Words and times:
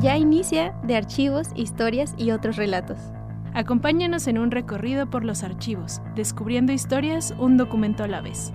Ya 0.00 0.16
inicia 0.16 0.72
de 0.82 0.96
archivos, 0.96 1.48
historias 1.54 2.14
y 2.16 2.30
otros 2.30 2.56
relatos. 2.56 2.96
Acompáñanos 3.52 4.28
en 4.28 4.38
un 4.38 4.50
recorrido 4.50 5.10
por 5.10 5.24
los 5.26 5.42
archivos, 5.42 6.00
descubriendo 6.16 6.72
historias 6.72 7.34
un 7.38 7.58
documento 7.58 8.02
a 8.02 8.08
la 8.08 8.22
vez. 8.22 8.50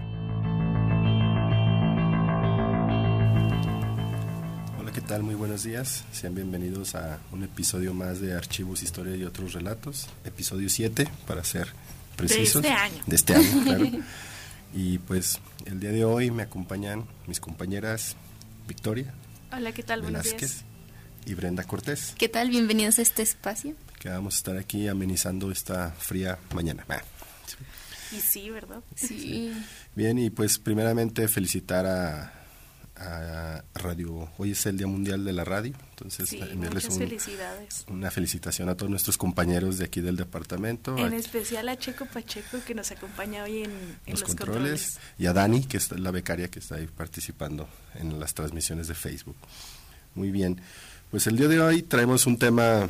Hola, 4.80 4.92
¿qué 4.92 5.02
tal? 5.02 5.22
Muy 5.22 5.36
buenos 5.36 5.62
días. 5.62 6.04
Sean 6.12 6.34
bienvenidos 6.34 6.96
a 6.96 7.20
un 7.32 7.44
episodio 7.44 7.94
más 7.94 8.20
de 8.20 8.34
Archivos, 8.34 8.82
Historia 8.82 9.16
y 9.16 9.24
otros 9.24 9.54
relatos. 9.54 10.08
Episodio 10.24 10.68
7, 10.68 11.08
para 11.28 11.44
ser 11.44 11.68
precisos. 12.16 12.64
De 12.64 12.70
este 12.70 12.82
año. 12.82 13.04
De 13.06 13.16
este 13.16 13.36
año, 13.36 13.64
claro. 13.64 13.86
y 14.74 14.98
pues 14.98 15.40
el 15.66 15.80
día 15.80 15.92
de 15.92 16.06
hoy 16.06 16.32
me 16.32 16.42
acompañan 16.42 17.06
mis 17.28 17.40
compañeras 17.40 18.16
Victoria 18.68 19.14
Hola, 19.52 19.72
¿qué 19.72 19.84
tal? 19.84 20.02
Buenos 20.02 20.24
Velázquez 20.24 20.64
días. 20.64 20.75
Y 21.26 21.34
Brenda 21.34 21.64
Cortés, 21.64 22.14
¿Qué 22.18 22.30
tal? 22.30 22.50
Bienvenidos 22.50 23.00
a 23.00 23.02
este 23.02 23.22
espacio. 23.24 23.74
que 24.00 24.10
vamos 24.10 24.36
a 24.36 24.38
estar 24.38 24.58
aquí 24.58 24.88
amenizando 24.88 25.52
esta 25.52 25.92
fría 25.92 26.38
mañana. 26.54 26.86
Ah, 26.90 27.02
Y 28.12 28.20
sí, 28.20 28.50
¿verdad? 28.50 28.82
Sí. 28.96 29.52
Bien, 29.96 30.18
y 30.20 30.30
pues 30.30 30.60
primeramente 30.60 31.28
felicitar 31.28 31.86
a, 31.88 32.32
a 32.96 33.64
Radio. 33.74 34.30
Hoy 34.38 34.52
es 34.52 34.66
el 34.68 34.78
Día 34.78 34.86
Mundial 34.88 35.26
de 35.26 35.34
la 35.34 35.44
Radio, 35.44 35.74
entonces 35.90 36.30
Sí, 36.30 36.40
muchas 36.56 36.86
un- 36.86 37.00
felicidades. 37.00 37.86
una 37.90 38.12
felicitación 38.12 38.70
a 38.70 38.76
todos 38.76 38.92
nuestros 38.92 39.18
compañeros 39.18 39.80
de 39.80 39.86
aquí 39.86 40.02
del 40.02 40.16
departamento, 40.18 40.96
En 40.98 41.12
a 41.14 41.18
especial 41.18 41.68
a 41.70 41.78
Checo 41.78 42.06
Pacheco 42.06 42.60
que 42.68 42.76
nos 42.76 42.92
acompaña 42.92 43.44
hoy 43.44 43.64
en, 43.64 43.72
en 43.72 43.98
los, 44.12 44.22
los, 44.22 44.24
controles, 44.36 45.00
y 45.18 45.26
a 45.26 45.34
Dani, 45.34 45.64
que 45.66 45.78
es 45.78 45.92
la 45.92 46.12
becaria 46.12 46.50
que 46.50 46.60
está 46.60 46.76
ahí 46.76 46.86
participando 46.88 47.68
en 47.96 48.20
las 48.20 48.34
transmisiones 48.36 48.88
de 48.88 48.94
Facebook. 48.94 49.38
Muy 50.14 50.32
bien, 50.32 50.62
pues 51.16 51.28
el 51.28 51.38
día 51.38 51.48
de 51.48 51.62
hoy 51.62 51.82
traemos 51.82 52.26
un 52.26 52.38
tema, 52.38 52.90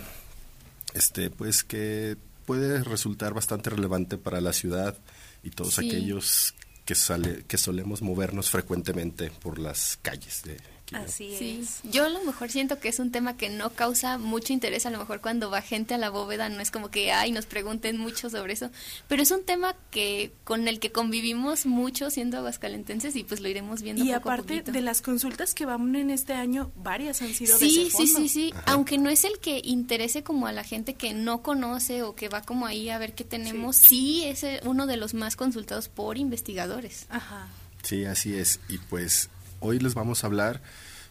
este, 0.95 1.29
pues 1.29 1.63
que 1.63 2.17
puede 2.47 2.83
resultar 2.83 3.35
bastante 3.35 3.69
relevante 3.69 4.17
para 4.17 4.41
la 4.41 4.51
ciudad 4.51 4.97
y 5.43 5.51
todos 5.51 5.75
Sí. 5.75 5.87
aquellos 5.87 6.55
que 6.85 6.95
sale, 6.95 7.45
que 7.47 7.59
solemos 7.59 8.01
movernos 8.01 8.49
frecuentemente 8.49 9.29
por 9.29 9.59
las 9.59 9.99
calles 10.01 10.41
de 10.43 10.57
aquí, 10.85 10.95
¿no? 10.95 11.01
Así 11.01 11.35
Sí, 11.37 11.59
es. 11.63 11.79
yo 11.91 12.05
a 12.05 12.09
lo 12.09 12.23
mejor 12.23 12.49
siento 12.51 12.79
que 12.79 12.89
es 12.89 12.99
un 12.99 13.11
tema 13.11 13.37
que 13.37 13.49
no 13.49 13.71
causa 13.71 14.17
mucho 14.17 14.53
interés, 14.53 14.85
a 14.85 14.89
lo 14.89 14.97
mejor 14.99 15.21
cuando 15.21 15.49
va 15.49 15.61
gente 15.61 15.93
a 15.93 15.97
la 15.97 16.09
bóveda 16.09 16.49
no 16.49 16.59
es 16.61 16.71
como 16.71 16.89
que 16.91 17.11
ay 17.11 17.31
nos 17.31 17.45
pregunten 17.45 17.97
mucho 17.97 18.29
sobre 18.29 18.53
eso, 18.53 18.69
pero 19.07 19.23
es 19.23 19.31
un 19.31 19.43
tema 19.43 19.75
que 19.91 20.31
con 20.43 20.67
el 20.67 20.79
que 20.79 20.91
convivimos 20.91 21.65
mucho 21.65 22.09
siendo 22.09 22.37
aguascalentenses 22.37 23.15
y 23.15 23.23
pues 23.23 23.39
lo 23.41 23.47
iremos 23.49 23.81
viendo 23.81 24.03
Y 24.03 24.07
poco 24.13 24.29
a 24.29 24.33
aparte 24.33 24.61
de 24.63 24.81
las 24.81 25.01
consultas 25.01 25.53
que 25.53 25.65
van 25.65 25.95
en 25.95 26.09
este 26.09 26.33
año, 26.33 26.71
varias 26.75 27.21
han 27.21 27.33
sido 27.33 27.57
de 27.57 27.65
Sí, 27.67 27.81
ese 27.81 27.89
sí, 27.97 28.07
fondo. 28.07 28.19
sí, 28.19 28.29
sí, 28.29 28.53
aunque 28.65 28.97
no 28.97 29.09
es 29.09 29.23
el 29.23 29.39
que 29.39 29.61
interese 29.63 30.23
como 30.23 30.47
a 30.47 30.51
la 30.51 30.63
gente 30.63 30.93
que 30.95 31.13
no 31.13 31.41
conoce 31.41 32.03
o 32.03 32.15
que 32.15 32.29
va 32.29 32.41
como 32.41 32.65
ahí 32.65 32.89
a 32.89 32.97
ver 32.97 33.13
qué 33.13 33.23
tenemos, 33.23 33.75
sí, 33.75 34.23
es 34.25 34.43
eh, 34.43 34.59
uno 34.65 34.87
de 34.87 34.97
los 34.97 35.13
más 35.13 35.35
consultados 35.35 35.89
por 35.89 36.17
investigadores. 36.17 37.05
Ajá. 37.09 37.47
Sí, 37.83 38.05
así 38.05 38.35
es. 38.35 38.59
Y 38.69 38.77
pues 38.79 39.29
hoy 39.59 39.79
les 39.79 39.93
vamos 39.93 40.23
a 40.23 40.27
hablar 40.27 40.61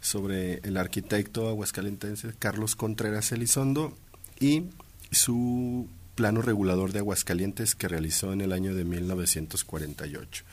sobre 0.00 0.54
el 0.64 0.76
arquitecto 0.76 1.48
aguascalentense 1.48 2.34
Carlos 2.38 2.76
Contreras 2.76 3.32
Elizondo 3.32 3.96
y 4.38 4.64
su 5.10 5.88
plano 6.14 6.42
regulador 6.42 6.92
de 6.92 6.98
Aguascalientes 7.00 7.74
que 7.74 7.88
realizó 7.88 8.32
en 8.32 8.40
el 8.40 8.52
año 8.52 8.74
de 8.74 8.84
1948. 8.84 10.44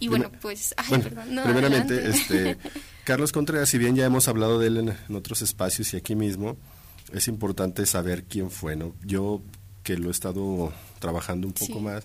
Y 0.00 0.08
bueno, 0.08 0.30
pues, 0.40 0.74
ay, 0.76 0.86
Bueno, 0.88 1.04
perdón, 1.04 1.34
no, 1.34 1.42
primeramente, 1.44 1.94
adelante. 1.94 2.18
este, 2.54 2.58
Carlos 3.04 3.32
Contreras, 3.32 3.68
si 3.68 3.78
bien 3.78 3.96
ya 3.96 4.04
hemos 4.04 4.28
hablado 4.28 4.58
de 4.58 4.66
él 4.66 4.76
en, 4.78 4.88
en 4.90 5.16
otros 5.16 5.40
espacios 5.42 5.94
y 5.94 5.96
aquí 5.96 6.14
mismo, 6.14 6.56
es 7.12 7.28
importante 7.28 7.86
saber 7.86 8.24
quién 8.24 8.50
fue, 8.50 8.76
¿no? 8.76 8.94
Yo 9.04 9.40
que 9.82 9.96
lo 9.96 10.08
he 10.08 10.10
estado 10.10 10.72
trabajando 10.98 11.46
un 11.46 11.52
poco 11.52 11.74
Sí. 11.74 11.80
más, 11.80 12.04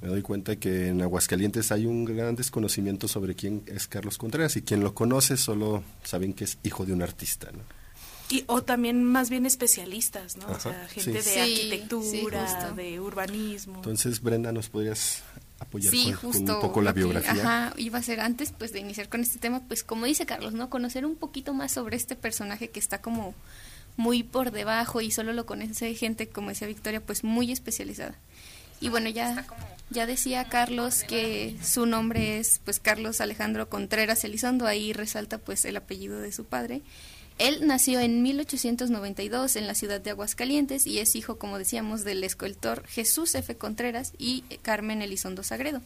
me 0.00 0.08
doy 0.08 0.22
cuenta 0.22 0.56
que 0.56 0.88
en 0.88 1.00
Aguascalientes 1.02 1.72
hay 1.72 1.86
un 1.86 2.04
gran 2.04 2.36
desconocimiento 2.36 3.08
sobre 3.08 3.34
quién 3.34 3.62
es 3.66 3.86
Carlos 3.88 4.18
Contreras 4.18 4.56
y 4.56 4.62
quien 4.62 4.80
lo 4.82 4.94
conoce 4.94 5.36
solo 5.36 5.82
saben 6.04 6.32
que 6.34 6.44
es 6.44 6.58
hijo 6.62 6.84
de 6.84 6.92
un 6.92 7.02
artista, 7.02 7.50
¿no? 7.52 7.60
Y, 8.28 8.42
o 8.48 8.62
también 8.62 9.04
más 9.04 9.30
bien 9.30 9.46
especialistas, 9.46 10.36
¿no? 10.36 10.48
o 10.48 10.58
sea, 10.58 10.88
gente 10.88 11.22
sí. 11.22 11.28
de 11.30 11.34
Sí, 11.34 11.38
arquitectura, 11.38 12.68
sí, 12.70 12.74
de 12.76 12.98
urbanismo. 13.00 13.76
Entonces, 13.76 14.20
Brenda, 14.20 14.50
¿nos 14.50 14.68
podrías 14.68 15.22
apoyar 15.60 15.92
Sí, 15.92 16.12
con, 16.12 16.36
un 16.36 16.60
poco 16.60 16.82
la 16.82 16.92
biografía? 16.92 17.30
ajá, 17.30 17.74
iba 17.76 18.00
a 18.00 18.02
ser 18.02 18.18
antes 18.20 18.52
pues 18.52 18.72
de 18.72 18.80
iniciar 18.80 19.08
con 19.08 19.20
este 19.20 19.38
tema, 19.38 19.62
pues 19.68 19.84
como 19.84 20.06
dice 20.06 20.26
Carlos, 20.26 20.54
¿no? 20.54 20.68
Conocer 20.70 21.06
un 21.06 21.14
poquito 21.14 21.54
más 21.54 21.70
sobre 21.70 21.96
este 21.96 22.16
personaje 22.16 22.68
que 22.68 22.80
está 22.80 23.00
como 23.00 23.32
muy 23.96 24.24
por 24.24 24.50
debajo 24.50 25.00
y 25.00 25.12
solo 25.12 25.32
lo 25.32 25.46
conoce 25.46 25.94
gente, 25.94 26.28
como 26.28 26.48
decía 26.48 26.66
Victoria, 26.66 27.00
pues 27.00 27.22
muy 27.22 27.52
especializada. 27.52 28.16
Y 28.80 28.88
bueno, 28.88 29.08
ya, 29.08 29.46
ya 29.90 30.06
decía 30.06 30.44
Carlos 30.48 31.04
que 31.04 31.56
su 31.62 31.86
nombre 31.86 32.38
es 32.38 32.60
pues 32.64 32.80
Carlos 32.80 33.20
Alejandro 33.20 33.68
Contreras 33.68 34.24
Elizondo, 34.24 34.66
ahí 34.66 34.92
resalta 34.92 35.38
pues 35.38 35.64
el 35.64 35.76
apellido 35.76 36.20
de 36.20 36.32
su 36.32 36.44
padre. 36.44 36.82
Él 37.38 37.66
nació 37.66 38.00
en 38.00 38.22
1892 38.22 39.56
en 39.56 39.66
la 39.66 39.74
ciudad 39.74 40.00
de 40.00 40.10
Aguascalientes 40.10 40.86
y 40.86 41.00
es 41.00 41.14
hijo, 41.16 41.38
como 41.38 41.58
decíamos, 41.58 42.02
del 42.02 42.24
escultor 42.24 42.86
Jesús 42.86 43.34
F. 43.34 43.56
Contreras 43.56 44.12
y 44.18 44.42
Carmen 44.62 45.02
Elizondo 45.02 45.42
Sagredo. 45.42 45.82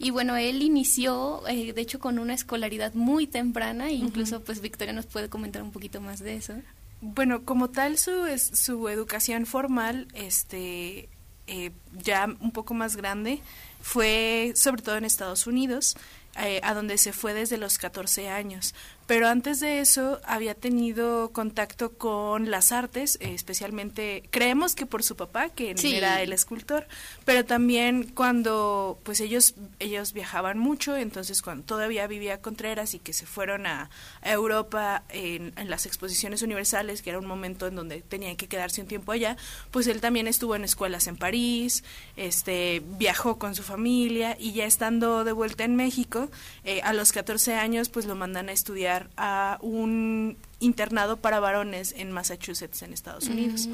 Y 0.00 0.10
bueno, 0.10 0.36
él 0.36 0.62
inició, 0.62 1.46
eh, 1.48 1.72
de 1.72 1.80
hecho, 1.80 1.98
con 1.98 2.18
una 2.18 2.34
escolaridad 2.34 2.94
muy 2.94 3.26
temprana, 3.26 3.88
e 3.88 3.94
incluso 3.94 4.42
pues 4.42 4.60
Victoria 4.60 4.92
nos 4.92 5.06
puede 5.06 5.28
comentar 5.28 5.62
un 5.62 5.72
poquito 5.72 6.00
más 6.00 6.20
de 6.20 6.36
eso. 6.36 6.54
Bueno, 7.00 7.44
como 7.44 7.70
tal 7.70 7.98
su 7.98 8.26
es, 8.26 8.42
su 8.42 8.88
educación 8.88 9.46
formal, 9.46 10.06
este, 10.14 11.08
eh, 11.48 11.72
ya 11.92 12.26
un 12.40 12.52
poco 12.52 12.74
más 12.74 12.96
grande, 12.96 13.40
fue 13.80 14.52
sobre 14.54 14.82
todo 14.82 14.96
en 14.96 15.04
Estados 15.04 15.46
Unidos, 15.46 15.96
eh, 16.38 16.60
a 16.62 16.74
donde 16.74 16.98
se 16.98 17.12
fue 17.12 17.34
desde 17.34 17.56
los 17.58 17.78
14 17.78 18.28
años. 18.28 18.74
Pero 19.08 19.26
antes 19.26 19.58
de 19.58 19.80
eso 19.80 20.20
había 20.22 20.54
tenido 20.54 21.30
contacto 21.32 21.94
con 21.94 22.50
las 22.50 22.72
artes, 22.72 23.16
eh, 23.22 23.32
especialmente 23.34 24.22
creemos 24.30 24.74
que 24.74 24.84
por 24.84 25.02
su 25.02 25.16
papá, 25.16 25.48
que 25.48 25.74
Sí. 25.78 25.94
era 25.94 26.20
el 26.20 26.30
escultor, 26.34 26.86
pero 27.24 27.46
también 27.46 28.12
cuando 28.14 28.98
pues 29.04 29.20
ellos 29.20 29.54
ellos 29.78 30.12
viajaban 30.12 30.58
mucho, 30.58 30.94
entonces 30.94 31.40
cuando 31.40 31.64
todavía 31.64 32.06
vivía 32.06 32.42
Contreras 32.42 32.92
y 32.92 32.98
que 32.98 33.14
se 33.14 33.24
fueron 33.24 33.66
a, 33.66 33.88
a 34.20 34.30
Europa 34.30 35.02
en, 35.08 35.54
en 35.56 35.70
las 35.70 35.86
exposiciones 35.86 36.42
universales, 36.42 37.00
que 37.00 37.08
era 37.08 37.18
un 37.18 37.24
momento 37.26 37.66
en 37.66 37.76
donde 37.76 38.02
tenían 38.02 38.36
que 38.36 38.46
quedarse 38.46 38.82
un 38.82 38.88
tiempo 38.88 39.12
allá, 39.12 39.38
pues 39.70 39.86
él 39.86 40.02
también 40.02 40.26
estuvo 40.28 40.54
en 40.54 40.64
escuelas 40.64 41.06
en 41.06 41.16
París, 41.16 41.82
este 42.16 42.82
viajó 42.98 43.38
con 43.38 43.54
su 43.54 43.62
familia 43.62 44.36
y 44.38 44.52
ya 44.52 44.66
estando 44.66 45.24
de 45.24 45.32
vuelta 45.32 45.64
en 45.64 45.76
México, 45.76 46.30
eh, 46.64 46.82
a 46.82 46.92
los 46.92 47.12
14 47.12 47.54
años 47.54 47.88
pues 47.88 48.04
lo 48.04 48.14
mandan 48.14 48.50
a 48.50 48.52
estudiar 48.52 48.97
a 49.16 49.58
un 49.60 50.36
internado 50.60 51.18
para 51.18 51.40
varones 51.40 51.94
en 51.96 52.10
Massachusetts, 52.10 52.82
en 52.82 52.92
Estados 52.92 53.28
Unidos. 53.28 53.68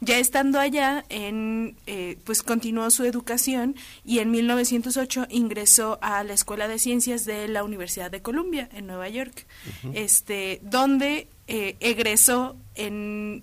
Ya 0.00 0.18
estando 0.18 0.60
allá, 0.60 1.04
en, 1.08 1.76
eh, 1.86 2.18
pues 2.24 2.42
continuó 2.42 2.90
su 2.90 3.04
educación 3.04 3.76
y 4.04 4.18
en 4.18 4.30
1908 4.30 5.26
ingresó 5.30 5.98
a 6.02 6.22
la 6.24 6.34
Escuela 6.34 6.68
de 6.68 6.78
Ciencias 6.78 7.24
de 7.24 7.48
la 7.48 7.64
Universidad 7.64 8.10
de 8.10 8.20
Columbia, 8.20 8.68
en 8.72 8.86
Nueva 8.86 9.08
York, 9.08 9.46
este, 9.94 10.60
donde 10.62 11.28
eh, 11.46 11.76
egresó 11.80 12.56
en, 12.74 13.42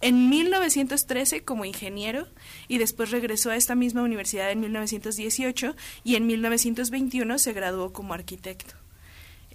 en 0.00 0.28
1913 0.28 1.44
como 1.44 1.64
ingeniero 1.64 2.26
y 2.68 2.78
después 2.78 3.10
regresó 3.10 3.50
a 3.50 3.56
esta 3.56 3.74
misma 3.74 4.02
universidad 4.02 4.50
en 4.50 4.60
1918 4.60 5.74
y 6.04 6.16
en 6.16 6.26
1921 6.26 7.38
se 7.38 7.52
graduó 7.52 7.92
como 7.92 8.14
arquitecto. 8.14 8.81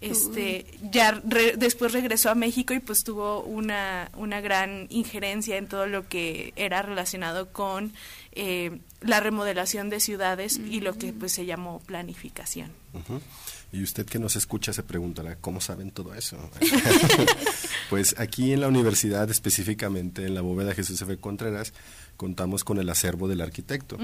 Este, 0.01 0.65
ya 0.91 1.11
re- 1.27 1.55
después 1.57 1.91
regresó 1.91 2.29
a 2.29 2.35
México 2.35 2.73
y 2.73 2.79
pues 2.79 3.03
tuvo 3.03 3.41
una, 3.41 4.11
una 4.15 4.41
gran 4.41 4.87
injerencia 4.89 5.57
en 5.57 5.67
todo 5.67 5.87
lo 5.87 6.07
que 6.07 6.53
era 6.55 6.81
relacionado 6.81 7.51
con 7.51 7.93
eh, 8.33 8.79
la 9.01 9.19
remodelación 9.19 9.89
de 9.89 9.99
ciudades 9.99 10.57
y 10.59 10.81
lo 10.81 10.97
que 10.97 11.13
pues 11.13 11.31
se 11.31 11.45
llamó 11.45 11.79
planificación. 11.85 12.71
Y 13.71 13.83
usted 13.83 14.05
que 14.05 14.17
nos 14.19 14.35
escucha 14.35 14.71
se 14.73 14.81
preguntará, 14.83 15.35
¿cómo 15.35 15.59
saben 15.61 15.91
todo 15.91 16.13
eso? 16.15 16.37
pues 17.89 18.15
aquí 18.17 18.53
en 18.53 18.61
la 18.61 18.67
universidad, 18.67 19.29
específicamente 19.29 20.25
en 20.25 20.35
la 20.35 20.41
bóveda 20.41 20.73
Jesús 20.73 21.01
F. 21.01 21.17
Contreras, 21.17 21.73
contamos 22.17 22.63
con 22.63 22.79
el 22.79 22.89
acervo 22.89 23.27
del 23.27 23.41
arquitecto. 23.41 23.97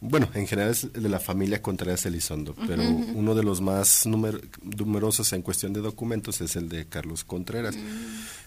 Bueno, 0.00 0.28
en 0.34 0.46
general 0.46 0.70
es 0.70 0.92
de 0.92 1.08
la 1.08 1.18
familia 1.20 1.60
Contreras 1.60 2.06
Elizondo, 2.06 2.54
pero 2.66 2.82
uno 2.82 3.34
de 3.34 3.42
los 3.42 3.60
más 3.60 4.06
numer- 4.06 4.40
numerosos 4.62 5.32
en 5.32 5.42
cuestión 5.42 5.72
de 5.72 5.80
documentos 5.80 6.40
es 6.40 6.56
el 6.56 6.68
de 6.68 6.86
Carlos 6.86 7.24
Contreras, 7.24 7.76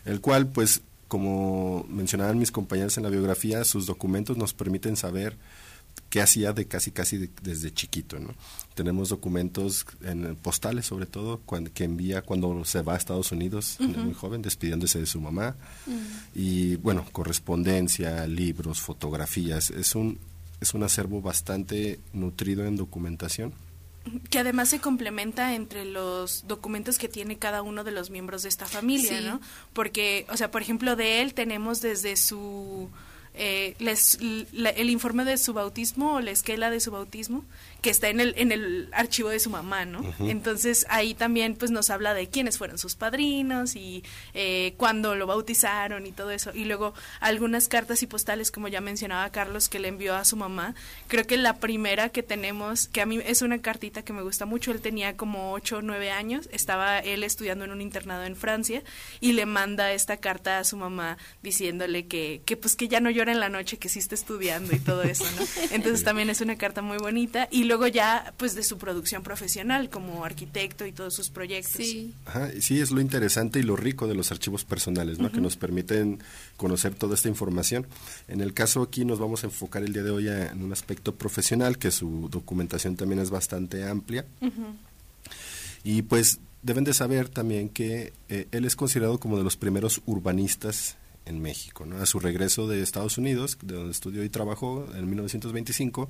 el 0.05 0.21
cual, 0.21 0.47
pues, 0.47 0.81
como 1.07 1.85
mencionaban 1.89 2.39
mis 2.39 2.51
compañeros 2.51 2.95
en 2.97 3.03
la 3.03 3.09
biografía, 3.09 3.63
sus 3.65 3.85
documentos 3.85 4.37
nos 4.37 4.53
permiten 4.53 4.95
saber 4.95 5.35
qué 6.11 6.21
hacía 6.21 6.51
de 6.51 6.67
casi 6.67 6.91
casi 6.91 7.29
desde 7.41 7.73
chiquito, 7.73 8.19
¿no? 8.19 8.35
Tenemos 8.75 9.09
documentos 9.09 9.85
en 10.03 10.35
postales, 10.35 10.85
sobre 10.85 11.05
todo, 11.05 11.39
cuando, 11.45 11.73
que 11.73 11.85
envía 11.85 12.21
cuando 12.21 12.65
se 12.65 12.81
va 12.81 12.93
a 12.93 12.97
Estados 12.97 13.31
Unidos, 13.31 13.77
muy 13.79 14.13
joven, 14.13 14.41
despidiéndose 14.41 14.99
de 14.99 15.05
su 15.05 15.21
mamá. 15.21 15.55
Mm. 15.87 15.91
Y 16.35 16.75
bueno, 16.75 17.05
correspondencia, 17.13 18.27
libros, 18.27 18.81
fotografías. 18.81 19.69
Es 19.71 19.95
un, 19.95 20.19
es 20.59 20.73
un 20.73 20.83
acervo 20.83 21.21
bastante 21.21 21.99
nutrido 22.13 22.65
en 22.65 22.75
documentación 22.75 23.53
que 24.31 24.39
además 24.39 24.69
se 24.69 24.79
complementa 24.79 25.53
entre 25.53 25.85
los 25.85 26.47
documentos 26.47 26.97
que 26.97 27.07
tiene 27.07 27.37
cada 27.37 27.61
uno 27.61 27.83
de 27.83 27.91
los 27.91 28.09
miembros 28.09 28.41
de 28.41 28.49
esta 28.49 28.65
familia, 28.65 29.21
¿no? 29.21 29.39
Porque, 29.73 30.25
o 30.29 30.37
sea, 30.37 30.49
por 30.49 30.63
ejemplo, 30.63 30.95
de 30.95 31.21
él 31.21 31.35
tenemos 31.35 31.81
desde 31.81 32.17
su 32.17 32.89
eh, 33.33 33.75
les, 33.79 34.17
el 34.21 34.89
informe 34.89 35.25
de 35.25 35.37
su 35.37 35.53
bautismo 35.53 36.15
o 36.15 36.21
la 36.21 36.31
esquela 36.31 36.69
de 36.69 36.79
su 36.79 36.91
bautismo 36.91 37.45
que 37.81 37.89
está 37.89 38.09
en 38.09 38.19
el, 38.19 38.33
en 38.37 38.51
el 38.51 38.89
archivo 38.93 39.29
de 39.29 39.39
su 39.39 39.49
mamá, 39.49 39.85
¿no? 39.85 40.01
Entonces 40.19 40.85
ahí 40.89 41.13
también 41.15 41.55
pues 41.55 41.71
nos 41.71 41.89
habla 41.89 42.13
de 42.13 42.29
quiénes 42.29 42.57
fueron 42.57 42.77
sus 42.77 42.95
padrinos 42.95 43.75
y 43.75 44.03
eh, 44.33 44.75
cuándo 44.77 45.15
lo 45.15 45.25
bautizaron 45.25 46.05
y 46.05 46.11
todo 46.11 46.31
eso. 46.31 46.51
Y 46.53 46.65
luego 46.65 46.93
algunas 47.19 47.67
cartas 47.67 48.03
y 48.03 48.07
postales, 48.07 48.51
como 48.51 48.67
ya 48.67 48.81
mencionaba 48.81 49.29
Carlos, 49.31 49.67
que 49.67 49.79
le 49.79 49.87
envió 49.87 50.15
a 50.15 50.25
su 50.25 50.37
mamá. 50.37 50.75
Creo 51.07 51.25
que 51.25 51.37
la 51.37 51.57
primera 51.57 52.09
que 52.09 52.21
tenemos, 52.21 52.87
que 52.87 53.01
a 53.01 53.05
mí 53.05 53.19
es 53.25 53.41
una 53.41 53.59
cartita 53.59 54.03
que 54.03 54.13
me 54.13 54.21
gusta 54.21 54.45
mucho, 54.45 54.71
él 54.71 54.81
tenía 54.81 55.17
como 55.17 55.53
8 55.53 55.77
o 55.77 55.81
9 55.81 56.11
años, 56.11 56.49
estaba 56.51 56.99
él 56.99 57.23
estudiando 57.23 57.65
en 57.65 57.71
un 57.71 57.81
internado 57.81 58.23
en 58.25 58.35
Francia 58.35 58.83
y 59.19 59.33
le 59.33 59.47
manda 59.47 59.91
esta 59.91 60.17
carta 60.17 60.59
a 60.59 60.63
su 60.63 60.77
mamá 60.77 61.17
diciéndole 61.41 62.05
que, 62.05 62.41
que 62.45 62.57
pues 62.57 62.75
que 62.75 62.87
ya 62.87 62.99
no 62.99 63.09
llora 63.09 63.31
en 63.31 63.39
la 63.39 63.49
noche, 63.49 63.77
que 63.77 63.89
sí 63.89 63.97
está 63.97 64.13
estudiando 64.13 64.75
y 64.75 64.79
todo 64.79 65.01
eso, 65.01 65.25
¿no? 65.35 65.45
Entonces 65.71 66.03
también 66.03 66.29
es 66.29 66.41
una 66.41 66.57
carta 66.57 66.81
muy 66.83 66.97
bonita. 66.97 67.47
Y 67.49 67.70
luego 67.71 67.87
ya 67.87 68.33
pues 68.35 68.53
de 68.53 68.63
su 68.63 68.77
producción 68.77 69.23
profesional 69.23 69.89
como 69.89 70.25
arquitecto 70.25 70.85
y 70.85 70.91
todos 70.91 71.13
sus 71.13 71.29
proyectos. 71.29 71.75
Sí. 71.77 72.13
sí, 72.59 72.81
es 72.81 72.91
lo 72.91 72.99
interesante 72.99 73.59
y 73.59 73.63
lo 73.63 73.77
rico 73.77 74.07
de 74.07 74.13
los 74.13 74.29
archivos 74.29 74.65
personales, 74.65 75.19
¿no? 75.19 75.31
Que 75.31 75.39
nos 75.39 75.55
permiten 75.55 76.21
conocer 76.57 76.95
toda 76.95 77.15
esta 77.15 77.29
información. 77.29 77.87
En 78.27 78.41
el 78.41 78.53
caso 78.53 78.81
aquí 78.81 79.05
nos 79.05 79.19
vamos 79.19 79.43
a 79.43 79.47
enfocar 79.47 79.83
el 79.83 79.93
día 79.93 80.03
de 80.03 80.11
hoy 80.11 80.27
en 80.27 80.61
un 80.61 80.73
aspecto 80.73 81.15
profesional, 81.15 81.77
que 81.77 81.91
su 81.91 82.27
documentación 82.29 82.97
también 82.97 83.21
es 83.21 83.29
bastante 83.29 83.87
amplia. 83.87 84.25
Y 85.85 86.01
pues 86.01 86.39
deben 86.61 86.83
de 86.83 86.93
saber 86.93 87.29
también 87.29 87.69
que 87.69 88.11
eh, 88.27 88.47
él 88.51 88.65
es 88.65 88.75
considerado 88.75 89.17
como 89.17 89.37
de 89.37 89.45
los 89.45 89.55
primeros 89.55 90.01
urbanistas 90.05 90.97
en 91.25 91.41
México. 91.41 91.85
¿no? 91.85 92.01
A 92.01 92.05
su 92.05 92.19
regreso 92.19 92.67
de 92.67 92.81
Estados 92.81 93.17
Unidos, 93.17 93.57
de 93.61 93.75
donde 93.75 93.91
estudió 93.91 94.25
y 94.25 94.29
trabajó 94.29 94.85
en 94.93 95.07
1925, 95.07 96.09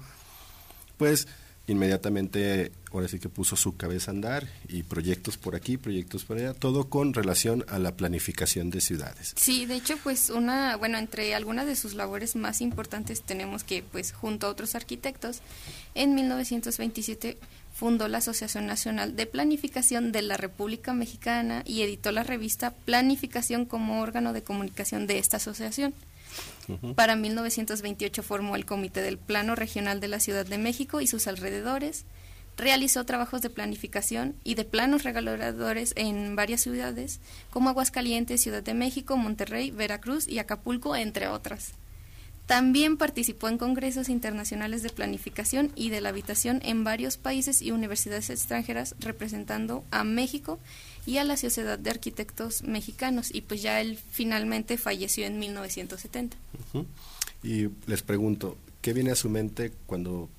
pues 0.97 1.27
inmediatamente 1.71 2.71
ahora 2.91 3.07
sí 3.07 3.19
que 3.19 3.29
puso 3.29 3.55
su 3.55 3.77
cabeza 3.77 4.11
a 4.11 4.13
andar 4.13 4.47
y 4.67 4.83
proyectos 4.83 5.37
por 5.37 5.55
aquí, 5.55 5.77
proyectos 5.77 6.25
por 6.25 6.37
allá, 6.37 6.53
todo 6.53 6.89
con 6.89 7.13
relación 7.13 7.65
a 7.69 7.79
la 7.79 7.95
planificación 7.95 8.69
de 8.69 8.81
ciudades. 8.81 9.33
Sí, 9.37 9.65
de 9.65 9.75
hecho, 9.75 9.97
pues 10.03 10.29
una, 10.29 10.75
bueno, 10.75 10.97
entre 10.97 11.33
algunas 11.33 11.65
de 11.65 11.75
sus 11.75 11.93
labores 11.93 12.35
más 12.35 12.61
importantes 12.61 13.21
tenemos 13.21 13.63
que, 13.63 13.83
pues, 13.83 14.11
junto 14.11 14.47
a 14.47 14.49
otros 14.49 14.75
arquitectos, 14.75 15.41
en 15.95 16.15
1927 16.15 17.37
fundó 17.81 18.07
la 18.07 18.19
Asociación 18.19 18.67
Nacional 18.67 19.15
de 19.15 19.25
Planificación 19.25 20.11
de 20.11 20.21
la 20.21 20.37
República 20.37 20.93
Mexicana 20.93 21.63
y 21.65 21.81
editó 21.81 22.11
la 22.11 22.21
revista 22.21 22.75
Planificación 22.85 23.65
como 23.65 24.01
órgano 24.03 24.33
de 24.33 24.43
comunicación 24.43 25.07
de 25.07 25.17
esta 25.17 25.37
asociación. 25.37 25.91
Para 26.93 27.15
1928 27.15 28.21
formó 28.21 28.55
el 28.55 28.67
Comité 28.67 29.01
del 29.01 29.17
Plano 29.17 29.55
Regional 29.55 29.99
de 29.99 30.09
la 30.09 30.19
Ciudad 30.19 30.45
de 30.45 30.59
México 30.59 31.01
y 31.01 31.07
sus 31.07 31.25
alrededores. 31.25 32.05
Realizó 32.55 33.03
trabajos 33.03 33.41
de 33.41 33.49
planificación 33.49 34.35
y 34.43 34.53
de 34.53 34.63
planos 34.63 35.01
reguladores 35.01 35.93
en 35.95 36.35
varias 36.35 36.61
ciudades, 36.61 37.19
como 37.49 37.69
Aguascalientes, 37.69 38.43
Ciudad 38.43 38.61
de 38.61 38.75
México, 38.75 39.17
Monterrey, 39.17 39.71
Veracruz 39.71 40.27
y 40.27 40.37
Acapulco, 40.37 40.95
entre 40.95 41.29
otras. 41.29 41.73
También 42.45 42.97
participó 42.97 43.47
en 43.47 43.57
congresos 43.57 44.09
internacionales 44.09 44.83
de 44.83 44.89
planificación 44.89 45.71
y 45.75 45.89
de 45.89 46.01
la 46.01 46.09
habitación 46.09 46.59
en 46.63 46.83
varios 46.83 47.17
países 47.17 47.61
y 47.61 47.71
universidades 47.71 48.29
extranjeras 48.29 48.95
representando 48.99 49.85
a 49.91 50.03
México 50.03 50.59
y 51.05 51.17
a 51.17 51.23
la 51.23 51.37
Sociedad 51.37 51.79
de 51.79 51.89
Arquitectos 51.89 52.63
Mexicanos 52.63 53.33
y 53.33 53.41
pues 53.41 53.61
ya 53.61 53.79
él 53.79 53.97
finalmente 54.11 54.77
falleció 54.77 55.25
en 55.25 55.39
1970. 55.39 56.37
Y 57.43 57.69
les 57.87 58.01
pregunto, 58.01 58.57
¿qué 58.81 58.93
viene 58.93 59.11
a 59.11 59.15
su 59.15 59.29
mente 59.29 59.71
cuando 59.85 60.29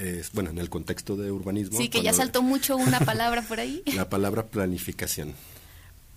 es, 0.00 0.32
bueno, 0.32 0.50
en 0.50 0.58
el 0.58 0.70
contexto 0.70 1.16
de 1.16 1.30
urbanismo. 1.30 1.78
Sí, 1.78 1.88
que 1.88 2.02
ya 2.02 2.12
saltó 2.12 2.42
mucho 2.42 2.76
una 2.76 3.00
palabra 3.00 3.42
por 3.42 3.60
ahí. 3.60 3.82
La 3.94 4.08
palabra 4.08 4.46
planificación. 4.46 5.34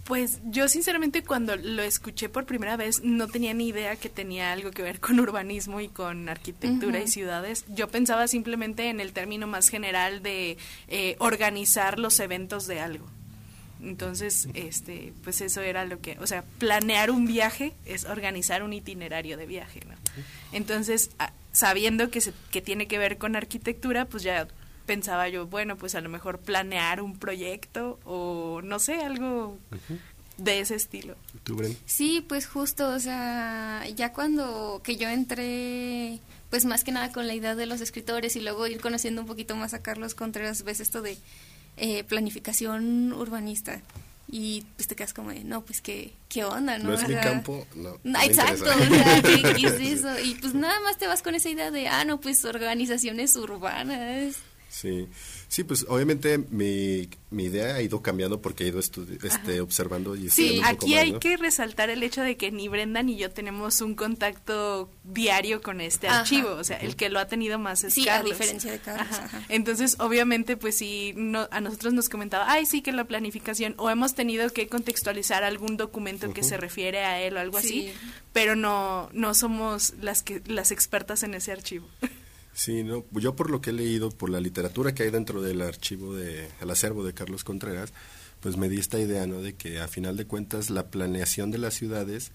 Pues 0.04 0.42
yo 0.44 0.68
sinceramente 0.68 1.24
cuando 1.24 1.56
lo 1.56 1.82
escuché 1.82 2.28
por 2.28 2.46
primera 2.46 2.76
vez 2.76 3.04
no 3.04 3.28
tenía 3.28 3.54
ni 3.54 3.70
idea 3.70 3.96
que 3.96 4.10
tenía 4.10 4.52
algo 4.52 4.72
que 4.72 4.84
ver 4.84 5.00
con 5.00 5.20
urbanismo 5.20 5.80
y 5.80 5.88
con 5.88 6.28
arquitectura 6.28 7.00
y 7.00 7.08
ciudades. 7.08 7.64
Yo 7.70 7.88
pensaba 7.88 8.28
simplemente 8.28 8.90
en 8.90 9.00
el 9.00 9.14
término 9.14 9.48
más 9.48 9.70
general 9.70 10.22
de 10.22 10.58
eh, 10.90 11.16
organizar 11.20 12.00
los 12.00 12.20
eventos 12.20 12.68
de 12.68 12.82
algo. 12.82 13.08
Entonces, 13.82 14.48
este, 14.54 15.14
pues 15.24 15.42
eso 15.42 15.62
era 15.62 15.86
lo 15.86 16.00
que, 16.00 16.18
o 16.20 16.28
sea, 16.28 16.44
planear 16.58 17.12
un 17.12 17.26
viaje 17.26 17.74
es 17.86 18.06
organizar 18.06 18.64
un 18.64 18.72
itinerario 18.72 19.36
de 19.36 19.46
viaje, 19.46 19.82
¿no? 19.88 19.96
Entonces, 20.54 21.12
sabiendo 21.52 22.10
que, 22.10 22.22
se, 22.22 22.34
que 22.52 22.62
tiene 22.62 22.88
que 22.88 22.98
ver 22.98 23.18
con 23.18 23.36
arquitectura, 23.36 24.06
pues 24.06 24.24
ya 24.24 24.48
pensaba 24.86 25.30
yo, 25.30 25.48
bueno, 25.48 25.78
pues 25.78 25.96
a 25.96 26.02
lo 26.02 26.10
mejor 26.10 26.40
planear 26.40 27.02
un 27.02 27.18
proyecto 27.18 28.00
o 28.06 28.62
no 28.64 28.80
sé, 28.80 28.96
algo 28.96 29.58
de 30.38 30.60
ese 30.60 30.76
estilo. 30.76 31.16
¿Tú, 31.44 31.62
Sí, 31.86 32.26
pues 32.28 32.48
justo, 32.48 32.90
o 32.90 33.00
sea, 33.00 33.84
ya 33.96 34.14
cuando 34.14 34.82
que 34.84 34.98
yo 34.98 35.10
entré, 35.10 36.20
pues 36.50 36.66
más 36.66 36.84
que 36.84 36.92
nada 36.92 37.12
con 37.12 37.28
la 37.28 37.34
idea 37.34 37.56
de 37.56 37.66
los 37.66 37.82
escritores 37.82 38.36
y 38.36 38.42
luego 38.42 38.68
ir 38.68 38.82
conociendo 38.82 39.22
un 39.22 39.28
poquito 39.28 39.56
más 39.56 39.74
a 39.74 39.82
Carlos 39.82 40.16
Contreras, 40.16 40.64
ves 40.64 40.80
esto 40.80 41.02
de 41.02 41.18
eh, 41.78 42.04
planificación 42.04 43.14
urbanista 43.14 43.82
y 44.36 44.64
pues 44.78 44.88
te 44.88 44.96
quedas 44.96 45.14
como 45.14 45.30
de, 45.30 45.44
no, 45.44 45.62
pues 45.62 45.82
qué, 45.82 46.14
qué 46.28 46.44
onda, 46.44 46.80
¿no? 46.80 46.86
No 46.86 46.94
es 46.96 47.08
mi 47.08 47.16
campo, 47.16 47.68
no. 47.76 48.00
exacto, 48.22 48.66
o 48.66 48.96
sea, 48.96 49.22
¿qué, 49.22 49.68
es 49.68 50.00
eso? 50.00 50.18
Y 50.20 50.36
pues 50.36 50.56
nada 50.56 50.80
más 50.80 50.98
te 50.98 51.06
vas 51.06 51.22
con 51.22 51.36
esa 51.36 51.50
idea 51.50 51.70
de, 51.70 51.88
ah, 51.88 52.04
no, 52.04 52.20
pues 52.20 52.44
organizaciones 52.44 53.36
urbanas. 53.36 54.38
Sí, 54.74 55.08
sí, 55.50 55.64
pues 55.64 55.86
obviamente 55.88 56.40
mi, 56.40 57.08
mi 57.30 57.44
idea 57.44 57.76
ha 57.76 57.82
ido 57.84 58.02
cambiando 58.02 58.42
porque 58.42 58.64
he 58.64 58.68
ido 58.70 58.80
este, 58.80 59.62
observando 59.62 60.16
y 60.16 60.32
Sí, 60.32 60.62
aquí 60.64 60.96
hay 60.96 61.20
que 61.20 61.38
resaltar 61.38 61.92
el 61.92 62.02
hecho 62.02 62.24
de 62.24 62.38
que 62.38 62.52
ni 62.52 62.70
Brenda 62.70 63.04
ni 63.04 63.16
yo 63.16 63.30
tenemos 63.30 63.82
un 63.82 63.94
contacto 63.94 64.90
diario 65.04 65.62
con 65.62 65.80
este 65.80 66.08
archivo, 66.08 66.50
o 66.50 66.64
sea, 66.64 66.78
el 66.78 66.96
que 66.96 67.10
lo 67.10 67.20
ha 67.20 67.28
tenido 67.28 67.60
más 67.60 67.84
es 67.84 67.94
sí, 67.94 68.10
a 68.10 68.24
diferencia 68.24 68.72
de 68.72 68.80
Carlos. 68.80 69.16
Entonces, 69.48 69.96
obviamente, 70.00 70.58
pues 70.58 70.76
sí, 70.76 71.14
no, 71.16 71.48
a 71.52 71.62
nosotros 71.62 71.94
nos 71.94 72.10
comentaba, 72.10 72.52
ay, 72.52 72.66
sí 72.66 72.82
que 72.82 72.92
la 72.92 73.04
planificación, 73.04 73.76
o 73.78 73.92
hemos 73.92 74.16
tenido 74.16 74.50
que 74.50 74.68
contextualizar 74.68 75.44
algún 75.44 75.78
documento 75.78 76.34
que 76.34 76.42
se 76.42 76.58
refiere 76.58 77.06
a 77.06 77.22
él 77.22 77.38
o 77.38 77.40
algo 77.40 77.60
así, 77.60 77.94
pero 78.34 78.56
no, 78.56 79.12
no 79.14 79.36
somos 79.36 79.94
las, 80.02 80.24
que, 80.24 80.42
las 80.48 80.72
expertas 80.72 81.22
en 81.22 81.36
ese 81.36 81.52
archivo. 81.52 81.88
Sí, 82.54 82.84
no, 82.84 83.04
yo 83.12 83.36
por 83.36 83.50
lo 83.50 83.62
que 83.62 83.72
he 83.72 83.74
leído, 83.74 84.12
por 84.12 84.30
la 84.30 84.40
literatura 84.40 84.94
que 84.94 85.04
hay 85.04 85.10
dentro 85.10 85.42
del 85.42 85.62
archivo 85.62 86.16
de 86.16 86.48
el 86.62 86.70
acervo 86.70 87.04
de 87.04 87.14
Carlos 87.14 87.44
Contreras, 87.44 87.92
pues 88.42 88.58
me 88.58 88.70
di 88.70 88.80
esta 88.80 89.00
idea, 89.00 89.26
¿no? 89.26 89.42
De 89.42 89.54
que 89.54 89.80
a 89.80 89.88
final 89.88 90.18
de 90.18 90.26
cuentas 90.26 90.70
la 90.70 90.88
planeación 90.88 91.50
de 91.50 91.58
las 91.58 91.74
ciudades 91.74 92.32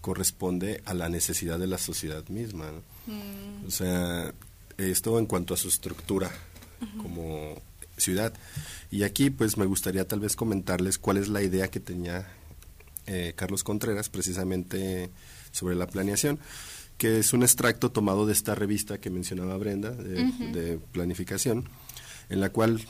corresponde 0.00 0.82
a 0.84 0.92
la 0.92 1.08
necesidad 1.08 1.58
de 1.58 1.66
la 1.66 1.78
sociedad 1.78 2.28
misma, 2.28 2.72
mm. 3.06 3.66
O 3.66 3.70
sea, 3.70 4.34
esto 4.76 5.18
en 5.18 5.26
cuanto 5.26 5.54
a 5.54 5.56
su 5.56 5.68
estructura 5.68 6.30
como 6.98 7.62
ciudad. 7.96 8.34
Y 8.90 9.04
aquí, 9.04 9.30
pues, 9.30 9.56
me 9.56 9.64
gustaría 9.64 10.06
tal 10.06 10.20
vez 10.20 10.36
comentarles 10.36 10.98
cuál 10.98 11.16
es 11.16 11.28
la 11.28 11.42
idea 11.42 11.68
que 11.68 11.80
tenía 11.80 12.28
eh, 13.06 13.32
Carlos 13.36 13.64
Contreras 13.64 14.10
precisamente 14.10 15.10
sobre 15.52 15.74
la 15.76 15.86
planeación 15.86 16.38
que 16.98 17.18
es 17.18 17.32
un 17.32 17.42
extracto 17.42 17.90
tomado 17.90 18.26
de 18.26 18.32
esta 18.32 18.54
revista 18.54 18.98
que 18.98 19.10
mencionaba 19.10 19.56
Brenda, 19.56 19.90
de, 19.90 20.78
planificación, 20.92 21.68
en 22.28 22.40
la 22.40 22.50
cual 22.50 22.80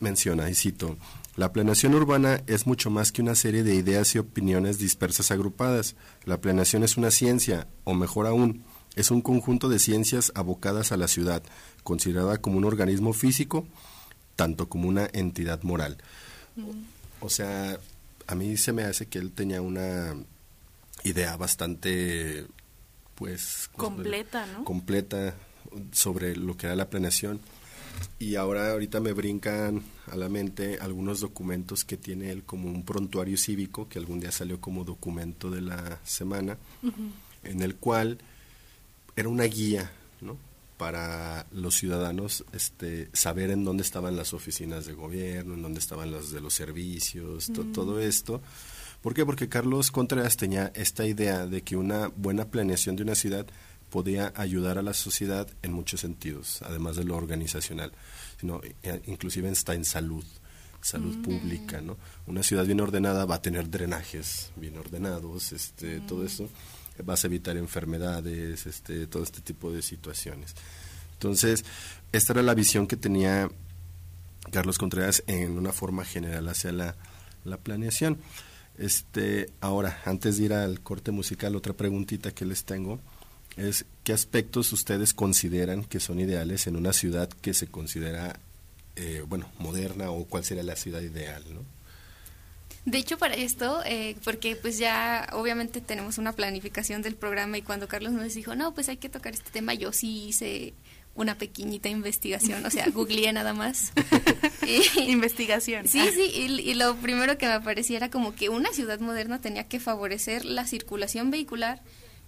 menciona, 0.00 0.48
y 0.50 0.54
cito, 0.54 0.96
la 1.36 1.52
planeación 1.52 1.94
urbana 1.94 2.42
es 2.46 2.66
mucho 2.66 2.90
más 2.90 3.12
que 3.12 3.22
una 3.22 3.34
serie 3.34 3.62
de 3.62 3.74
ideas 3.74 4.14
y 4.14 4.18
opiniones 4.18 4.78
dispersas 4.78 5.30
agrupadas. 5.30 5.96
La 6.24 6.40
planeación 6.40 6.82
es 6.82 6.96
una 6.96 7.10
ciencia, 7.10 7.66
o 7.84 7.94
mejor 7.94 8.26
aún, 8.26 8.64
es 8.94 9.10
un 9.10 9.20
conjunto 9.20 9.68
de 9.68 9.78
ciencias 9.78 10.32
abocadas 10.34 10.92
a 10.92 10.96
la 10.96 11.08
ciudad, 11.08 11.42
considerada 11.82 12.38
como 12.38 12.56
un 12.56 12.64
organismo 12.64 13.12
físico, 13.12 13.66
tanto 14.34 14.68
como 14.68 14.88
una 14.88 15.08
entidad 15.12 15.62
moral. 15.62 15.98
O 17.20 17.28
sea, 17.28 17.78
a 18.26 18.34
mí 18.34 18.56
se 18.56 18.72
me 18.72 18.84
hace 18.84 19.06
que 19.06 19.18
él 19.18 19.32
tenía 19.32 19.60
una 19.60 20.14
idea 21.04 21.36
bastante 21.36 22.46
pues 23.16 23.68
completa, 23.76 24.46
¿no? 24.46 24.64
Completa 24.64 25.34
sobre 25.92 26.36
lo 26.36 26.56
que 26.56 26.66
era 26.66 26.76
la 26.76 26.88
planeación 26.88 27.40
y 28.18 28.36
ahora 28.36 28.72
ahorita 28.72 29.00
me 29.00 29.12
brincan 29.12 29.82
a 30.06 30.16
la 30.16 30.28
mente 30.28 30.78
algunos 30.80 31.20
documentos 31.20 31.84
que 31.84 31.96
tiene 31.96 32.30
él 32.30 32.44
como 32.44 32.68
un 32.68 32.84
prontuario 32.84 33.36
cívico 33.36 33.88
que 33.88 33.98
algún 33.98 34.20
día 34.20 34.32
salió 34.32 34.60
como 34.60 34.84
documento 34.84 35.50
de 35.50 35.62
la 35.62 36.00
semana 36.04 36.58
en 37.42 37.62
el 37.62 37.76
cual 37.76 38.18
era 39.16 39.28
una 39.28 39.44
guía 39.44 39.90
¿no? 40.20 40.36
para 40.76 41.46
los 41.52 41.74
ciudadanos 41.74 42.44
este, 42.52 43.08
saber 43.12 43.50
en 43.50 43.64
dónde 43.64 43.82
estaban 43.82 44.16
las 44.16 44.34
oficinas 44.34 44.86
de 44.86 44.92
gobierno, 44.92 45.54
en 45.54 45.62
dónde 45.62 45.80
estaban 45.80 46.10
las 46.10 46.30
de 46.30 46.40
los 46.40 46.52
servicios, 46.52 47.50
todo 47.72 47.98
esto. 48.00 48.42
¿Por 49.06 49.14
qué? 49.14 49.24
Porque 49.24 49.48
Carlos 49.48 49.92
Contreras 49.92 50.36
tenía 50.36 50.72
esta 50.74 51.06
idea 51.06 51.46
de 51.46 51.62
que 51.62 51.76
una 51.76 52.08
buena 52.08 52.46
planeación 52.46 52.96
de 52.96 53.04
una 53.04 53.14
ciudad 53.14 53.46
podía 53.88 54.32
ayudar 54.34 54.78
a 54.78 54.82
la 54.82 54.94
sociedad 54.94 55.46
en 55.62 55.72
muchos 55.72 56.00
sentidos, 56.00 56.60
además 56.62 56.96
de 56.96 57.04
lo 57.04 57.16
organizacional, 57.16 57.92
sino 58.40 58.60
eh, 58.82 59.00
inclusive 59.06 59.48
está 59.48 59.74
en 59.74 59.84
salud, 59.84 60.24
salud 60.80 61.18
mm. 61.18 61.22
pública, 61.22 61.80
¿no? 61.80 61.96
Una 62.26 62.42
ciudad 62.42 62.66
bien 62.66 62.80
ordenada 62.80 63.26
va 63.26 63.36
a 63.36 63.42
tener 63.42 63.70
drenajes 63.70 64.50
bien 64.56 64.76
ordenados, 64.76 65.52
este, 65.52 66.00
todo 66.00 66.24
mm. 66.24 66.26
eso, 66.26 66.48
vas 67.04 67.22
a 67.22 67.28
evitar 67.28 67.56
enfermedades, 67.56 68.66
este, 68.66 69.06
todo 69.06 69.22
este 69.22 69.40
tipo 69.40 69.70
de 69.70 69.82
situaciones. 69.82 70.56
Entonces, 71.12 71.64
esta 72.10 72.32
era 72.32 72.42
la 72.42 72.54
visión 72.54 72.88
que 72.88 72.96
tenía 72.96 73.48
Carlos 74.50 74.78
Contreras 74.78 75.22
en 75.28 75.56
una 75.56 75.70
forma 75.70 76.04
general 76.04 76.48
hacia 76.48 76.72
la, 76.72 76.96
la 77.44 77.56
planeación. 77.56 78.18
Este, 78.78 79.50
ahora, 79.60 80.00
antes 80.04 80.36
de 80.36 80.44
ir 80.44 80.52
al 80.52 80.80
corte 80.80 81.10
musical, 81.10 81.56
otra 81.56 81.72
preguntita 81.72 82.32
que 82.32 82.44
les 82.44 82.64
tengo 82.64 83.00
es 83.56 83.86
qué 84.04 84.12
aspectos 84.12 84.72
ustedes 84.72 85.14
consideran 85.14 85.84
que 85.84 86.00
son 86.00 86.20
ideales 86.20 86.66
en 86.66 86.76
una 86.76 86.92
ciudad 86.92 87.28
que 87.28 87.54
se 87.54 87.66
considera, 87.66 88.38
eh, 88.96 89.22
bueno, 89.26 89.50
moderna 89.58 90.10
o 90.10 90.26
cuál 90.26 90.44
sería 90.44 90.62
la 90.62 90.76
ciudad 90.76 91.00
ideal, 91.00 91.42
¿no? 91.54 91.64
De 92.84 92.98
hecho, 92.98 93.18
para 93.18 93.34
esto, 93.34 93.82
eh, 93.84 94.16
porque 94.22 94.54
pues 94.54 94.78
ya 94.78 95.28
obviamente 95.32 95.80
tenemos 95.80 96.18
una 96.18 96.32
planificación 96.32 97.02
del 97.02 97.16
programa 97.16 97.58
y 97.58 97.62
cuando 97.62 97.88
Carlos 97.88 98.12
nos 98.12 98.32
dijo, 98.32 98.54
no, 98.54 98.74
pues 98.74 98.88
hay 98.88 98.96
que 98.96 99.08
tocar 99.08 99.34
este 99.34 99.50
tema, 99.50 99.74
yo 99.74 99.92
sí 99.92 100.28
hice 100.28 100.72
una 101.16 101.36
pequeñita 101.38 101.88
investigación, 101.88 102.64
o 102.64 102.70
sea, 102.70 102.88
googleé 102.94 103.32
nada 103.32 103.52
más. 103.54 103.92
investigación. 104.96 105.88
Sí, 105.88 106.00
sí, 106.12 106.22
y, 106.22 106.74
lo 106.74 106.94
primero 106.96 107.38
que 107.38 107.46
me 107.46 107.52
aparecía 107.52 107.96
era 107.96 108.10
como 108.10 108.34
que 108.34 108.48
una 108.48 108.72
ciudad 108.72 109.00
moderna 109.00 109.40
tenía 109.40 109.66
que 109.66 109.80
favorecer 109.80 110.44
la 110.44 110.66
circulación 110.66 111.30
vehicular, 111.30 111.82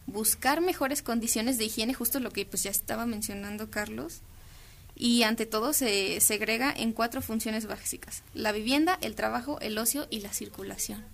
buscar 0.06 0.60
mejores 0.60 1.02
condiciones 1.02 1.58
de 1.58 1.66
higiene, 1.66 1.94
justo 1.94 2.18
lo 2.18 2.30
que 2.30 2.46
pues 2.46 2.62
ya 2.62 2.70
estaba 2.70 3.06
mencionando 3.06 3.70
Carlos, 3.70 4.20
y 4.96 5.22
ante 5.22 5.46
todo 5.46 5.72
se 5.72 6.20
segrega 6.20 6.74
en 6.76 6.92
cuatro 6.92 7.22
funciones 7.22 7.66
básicas, 7.66 8.22
la 8.34 8.52
vivienda, 8.52 8.98
el 9.00 9.14
trabajo, 9.14 9.60
el 9.60 9.78
ocio 9.78 10.08
y 10.10 10.20
la 10.20 10.32
circulación 10.32 11.04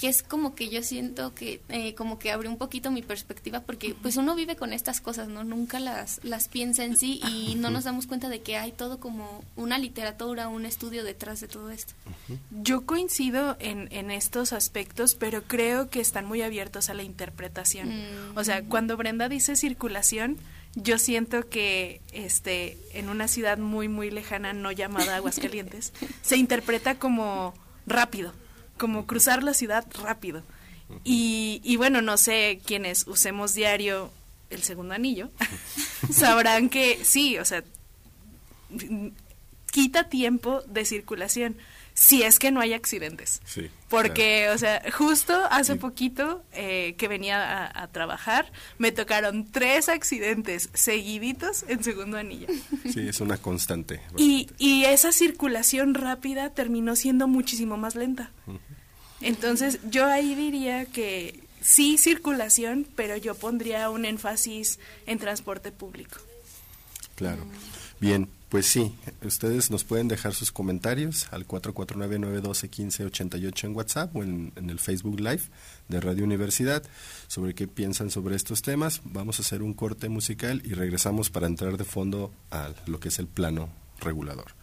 que 0.00 0.08
es 0.08 0.22
como 0.22 0.54
que 0.54 0.70
yo 0.70 0.82
siento 0.82 1.34
que 1.34 1.60
eh, 1.68 1.94
como 1.94 2.18
que 2.18 2.30
abre 2.30 2.48
un 2.48 2.56
poquito 2.56 2.90
mi 2.90 3.02
perspectiva 3.02 3.60
porque 3.60 3.94
pues 4.00 4.16
uno 4.16 4.34
vive 4.34 4.56
con 4.56 4.72
estas 4.72 5.02
cosas, 5.02 5.28
¿no? 5.28 5.44
Nunca 5.44 5.78
las, 5.78 6.24
las 6.24 6.48
piensa 6.48 6.86
en 6.86 6.96
sí 6.96 7.20
y 7.30 7.56
no 7.56 7.68
nos 7.68 7.84
damos 7.84 8.06
cuenta 8.06 8.30
de 8.30 8.40
que 8.40 8.56
hay 8.56 8.72
todo 8.72 8.98
como 8.98 9.44
una 9.56 9.76
literatura, 9.78 10.48
un 10.48 10.64
estudio 10.64 11.04
detrás 11.04 11.42
de 11.42 11.48
todo 11.48 11.68
esto. 11.68 11.92
Yo 12.50 12.86
coincido 12.86 13.58
en, 13.60 13.88
en 13.90 14.10
estos 14.10 14.54
aspectos, 14.54 15.14
pero 15.14 15.42
creo 15.42 15.90
que 15.90 16.00
están 16.00 16.24
muy 16.24 16.40
abiertos 16.40 16.88
a 16.88 16.94
la 16.94 17.02
interpretación. 17.02 17.92
O 18.36 18.42
sea, 18.42 18.64
cuando 18.64 18.96
Brenda 18.96 19.28
dice 19.28 19.54
circulación, 19.54 20.38
yo 20.76 20.98
siento 20.98 21.46
que 21.50 22.00
este 22.14 22.78
en 22.94 23.10
una 23.10 23.28
ciudad 23.28 23.58
muy 23.58 23.88
muy 23.88 24.10
lejana 24.10 24.54
no 24.54 24.72
llamada 24.72 25.16
Aguascalientes 25.16 25.92
se 26.22 26.38
interpreta 26.38 26.94
como 26.98 27.52
rápido 27.86 28.32
como 28.80 29.06
cruzar 29.06 29.42
la 29.42 29.52
ciudad 29.52 29.86
rápido. 30.02 30.42
Y, 31.04 31.60
y 31.62 31.76
bueno, 31.76 32.00
no 32.00 32.16
sé 32.16 32.60
quienes 32.64 33.06
usemos 33.06 33.54
diario 33.54 34.10
el 34.48 34.62
segundo 34.62 34.94
anillo, 34.94 35.30
sabrán 36.10 36.70
que 36.70 37.04
sí, 37.04 37.38
o 37.38 37.44
sea, 37.44 37.62
quita 39.70 40.08
tiempo 40.08 40.62
de 40.62 40.84
circulación 40.84 41.56
si 41.94 42.22
es 42.22 42.38
que 42.38 42.50
no 42.50 42.60
hay 42.60 42.72
accidentes. 42.72 43.42
Sí, 43.44 43.68
Porque, 43.90 44.48
o 44.48 44.56
sea, 44.56 44.82
justo 44.90 45.38
hace 45.50 45.76
poquito 45.76 46.42
eh, 46.52 46.94
que 46.96 47.08
venía 47.08 47.70
a, 47.74 47.88
trabajar, 47.88 48.50
me 48.78 48.90
tocaron 48.90 49.44
tres 49.50 49.90
accidentes 49.90 50.70
seguiditos 50.72 51.64
en 51.68 51.84
segundo 51.84 52.16
anillo. 52.16 52.46
Sí, 52.90 53.06
es 53.06 53.20
una 53.20 53.36
constante. 53.36 54.00
Y, 54.16 54.48
y 54.56 54.84
esa 54.84 55.12
circulación 55.12 55.94
rápida 55.94 56.50
terminó 56.50 56.96
siendo 56.96 57.28
muchísimo 57.28 57.76
más 57.76 57.96
lenta. 57.96 58.30
Entonces, 59.20 59.78
yo 59.90 60.06
ahí 60.06 60.34
diría 60.34 60.86
que 60.86 61.40
sí 61.60 61.98
circulación, 61.98 62.86
pero 62.96 63.16
yo 63.16 63.34
pondría 63.34 63.90
un 63.90 64.04
énfasis 64.04 64.78
en 65.06 65.18
transporte 65.18 65.72
público. 65.72 66.18
Claro. 67.16 67.44
Bien, 68.00 68.28
pues 68.48 68.66
sí, 68.66 68.94
ustedes 69.22 69.70
nos 69.70 69.84
pueden 69.84 70.08
dejar 70.08 70.34
sus 70.34 70.50
comentarios 70.50 71.28
al 71.32 71.46
449-912-1588 71.46 73.64
en 73.64 73.76
WhatsApp 73.76 74.16
o 74.16 74.22
en, 74.22 74.52
en, 74.56 74.70
el 74.70 74.78
Facebook 74.78 75.20
Live 75.20 75.42
de 75.88 76.00
Radio 76.00 76.24
Universidad 76.24 76.82
sobre 77.28 77.54
qué 77.54 77.68
piensan 77.68 78.10
sobre 78.10 78.36
estos 78.36 78.62
temas. 78.62 79.02
Vamos 79.04 79.38
a 79.38 79.42
hacer 79.42 79.60
un 79.62 79.74
corte 79.74 80.08
musical 80.08 80.62
y 80.64 80.72
regresamos 80.72 81.28
para 81.28 81.46
entrar 81.46 81.76
de 81.76 81.84
fondo 81.84 82.32
a 82.50 82.70
lo 82.86 83.00
que 83.00 83.08
es 83.08 83.18
el 83.18 83.26
plano 83.26 83.68
regulador. 84.00 84.58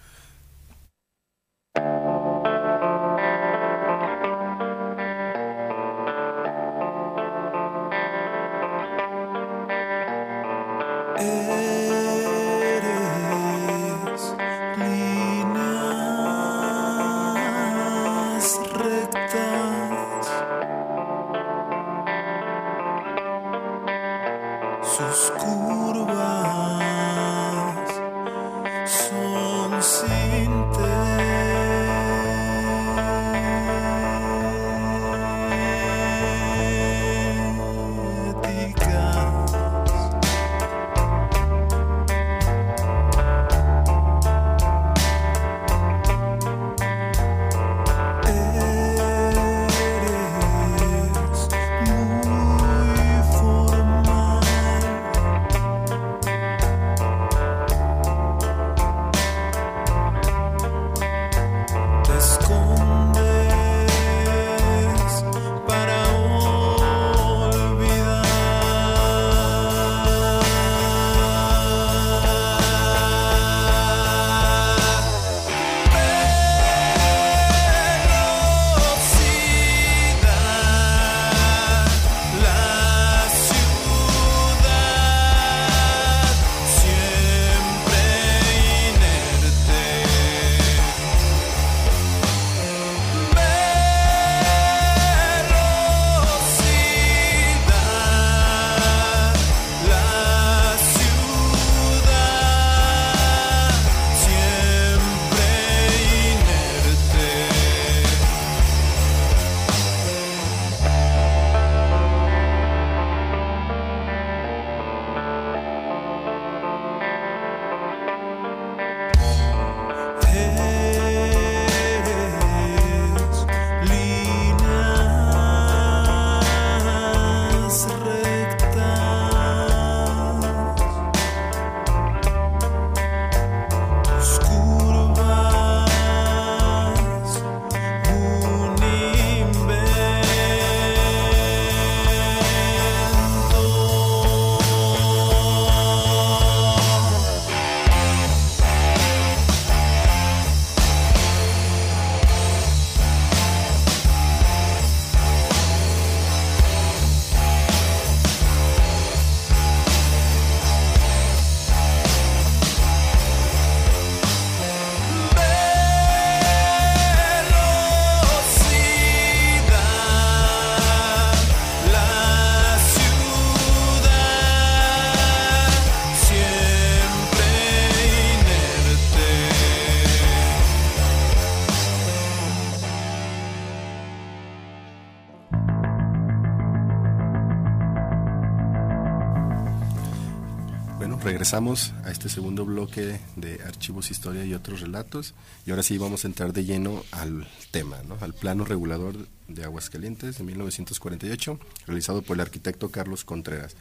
Regresamos 191.48 191.94
a 192.04 192.12
este 192.12 192.28
segundo 192.28 192.66
bloque 192.66 193.22
de 193.38 193.62
Archivos, 193.66 194.12
Historia 194.12 194.44
y 194.44 194.54
otros 194.54 194.82
relatos. 194.82 195.34
Y 195.66 195.70
ahora 195.70 195.82
sí 195.82 195.98
vamos 195.98 196.26
a 196.26 196.28
entrar 196.28 196.52
de 196.52 196.66
lleno 196.66 197.06
al 197.12 197.48
tema, 197.72 198.04
¿no? 198.06 198.18
al 198.20 198.34
plano 198.34 198.66
regulador 198.66 199.16
de 199.48 199.64
Aguascalientes 199.64 200.38
de 200.40 200.44
1948, 200.44 201.58
realizado 201.86 202.22
por 202.22 202.36
el 202.36 202.42
arquitecto 202.42 202.92
Carlos 202.92 203.24
Contreras. 203.24 203.78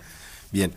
Bien, 0.53 0.73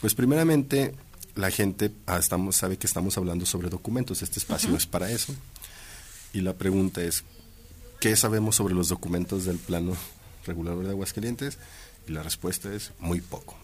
pues 0.00 0.16
primeramente 0.16 0.96
la 1.36 1.52
gente 1.52 1.92
ah, 2.06 2.18
estamos, 2.18 2.56
sabe 2.56 2.76
que 2.76 2.88
estamos 2.88 3.16
hablando 3.16 3.46
sobre 3.46 3.70
documentos, 3.70 4.20
este 4.20 4.40
espacio 4.40 4.74
es 4.74 4.86
para 4.86 5.12
eso. 5.12 5.32
Y 6.32 6.40
la 6.40 6.54
pregunta 6.54 7.02
es, 7.02 7.22
¿qué 8.00 8.16
sabemos 8.16 8.56
sobre 8.56 8.74
los 8.74 8.88
documentos 8.88 9.44
del 9.44 9.58
plano 9.58 9.96
regulador 10.44 10.86
de 10.86 10.90
Aguascalientes? 10.90 11.58
Y 12.06 12.12
la 12.12 12.22
respuesta 12.22 12.72
es 12.72 12.92
muy 12.98 13.20
poco. 13.20 13.56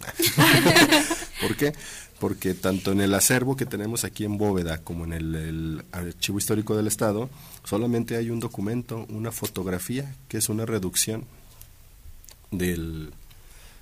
¿Por 1.40 1.56
qué? 1.56 1.72
Porque 2.20 2.54
tanto 2.54 2.92
en 2.92 3.00
el 3.00 3.14
acervo 3.14 3.56
que 3.56 3.66
tenemos 3.66 4.04
aquí 4.04 4.24
en 4.24 4.38
Bóveda 4.38 4.78
como 4.78 5.04
en 5.04 5.12
el, 5.12 5.84
Archivo 5.92 6.38
Histórico 6.38 6.76
del 6.76 6.86
Estado, 6.86 7.30
solamente 7.64 8.16
hay 8.16 8.30
un 8.30 8.40
documento, 8.40 9.06
una 9.08 9.32
fotografía, 9.32 10.14
que 10.28 10.38
es 10.38 10.48
una 10.48 10.66
reducción 10.66 11.24
del, 12.50 13.12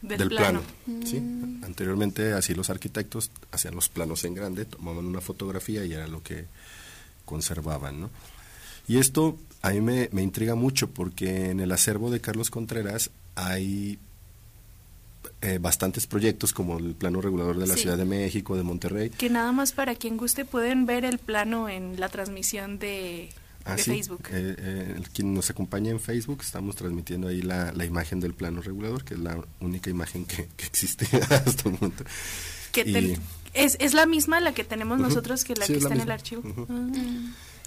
del, 0.02 0.28
plano. 0.28 0.62
¿sí? 1.04 1.20
Mm. 1.20 1.64
Anteriormente, 1.64 2.32
así 2.32 2.54
los 2.54 2.70
arquitectos 2.70 3.30
hacían 3.52 3.74
los 3.74 3.88
planos 3.88 4.24
en 4.24 4.34
grande, 4.34 4.64
tomaban 4.64 5.06
una 5.06 5.20
fotografía 5.20 5.84
y 5.84 5.92
era 5.92 6.06
lo 6.06 6.22
que 6.22 6.44
conservaban. 7.24 8.00
¿no? 8.00 8.10
Y 8.88 8.98
esto 8.98 9.38
a 9.62 9.70
mí 9.70 9.80
me, 9.80 10.08
me 10.12 10.22
intriga 10.22 10.54
mucho 10.54 10.90
porque 10.90 11.50
en 11.50 11.60
el 11.60 11.72
acervo 11.72 12.10
de 12.10 12.20
Carlos 12.20 12.50
Contreras 12.50 13.10
hay 13.34 13.98
eh, 15.46 15.58
bastantes 15.58 16.08
proyectos 16.08 16.52
como 16.52 16.78
el 16.78 16.96
plano 16.96 17.20
regulador 17.20 17.56
de 17.56 17.68
la 17.68 17.76
Ciudad 17.76 17.96
de 17.96 18.04
México, 18.04 18.56
de 18.56 18.64
Monterrey. 18.64 19.10
Que 19.10 19.30
nada 19.30 19.52
más 19.52 19.70
para 19.70 19.94
quien 19.94 20.16
guste 20.16 20.44
pueden 20.44 20.86
ver 20.86 21.04
el 21.04 21.18
plano 21.18 21.68
en 21.68 22.00
la 22.00 22.08
transmisión 22.08 22.80
de, 22.80 23.28
ah, 23.64 23.76
Facebook. 23.76 24.22
Eh, 24.32 24.56
eh, 24.58 25.02
quien 25.14 25.34
nos 25.34 25.48
acompaña 25.48 25.92
en 25.92 26.00
Facebook, 26.00 26.40
estamos 26.42 26.74
transmitiendo 26.74 27.28
ahí 27.28 27.42
la, 27.42 27.70
la, 27.70 27.84
imagen 27.84 28.18
del 28.18 28.34
plano 28.34 28.60
regulador, 28.60 29.04
que 29.04 29.14
es 29.14 29.20
la 29.20 29.40
única 29.60 29.88
imagen 29.88 30.24
que, 30.24 30.48
existe 30.58 31.06
hasta 31.30 31.68
el 31.68 31.78
momento. 31.80 32.02
es, 33.54 33.76
es 33.78 33.94
la 33.94 34.06
misma 34.06 34.40
la 34.40 34.52
que 34.52 34.64
tenemos 34.64 34.98
nosotros 34.98 35.44
que 35.44 35.54
la 35.54 35.68
que 35.68 35.76
está 35.76 35.94
en 35.94 36.00
el 36.00 36.10
archivo. 36.10 36.42
Ah. 36.68 36.88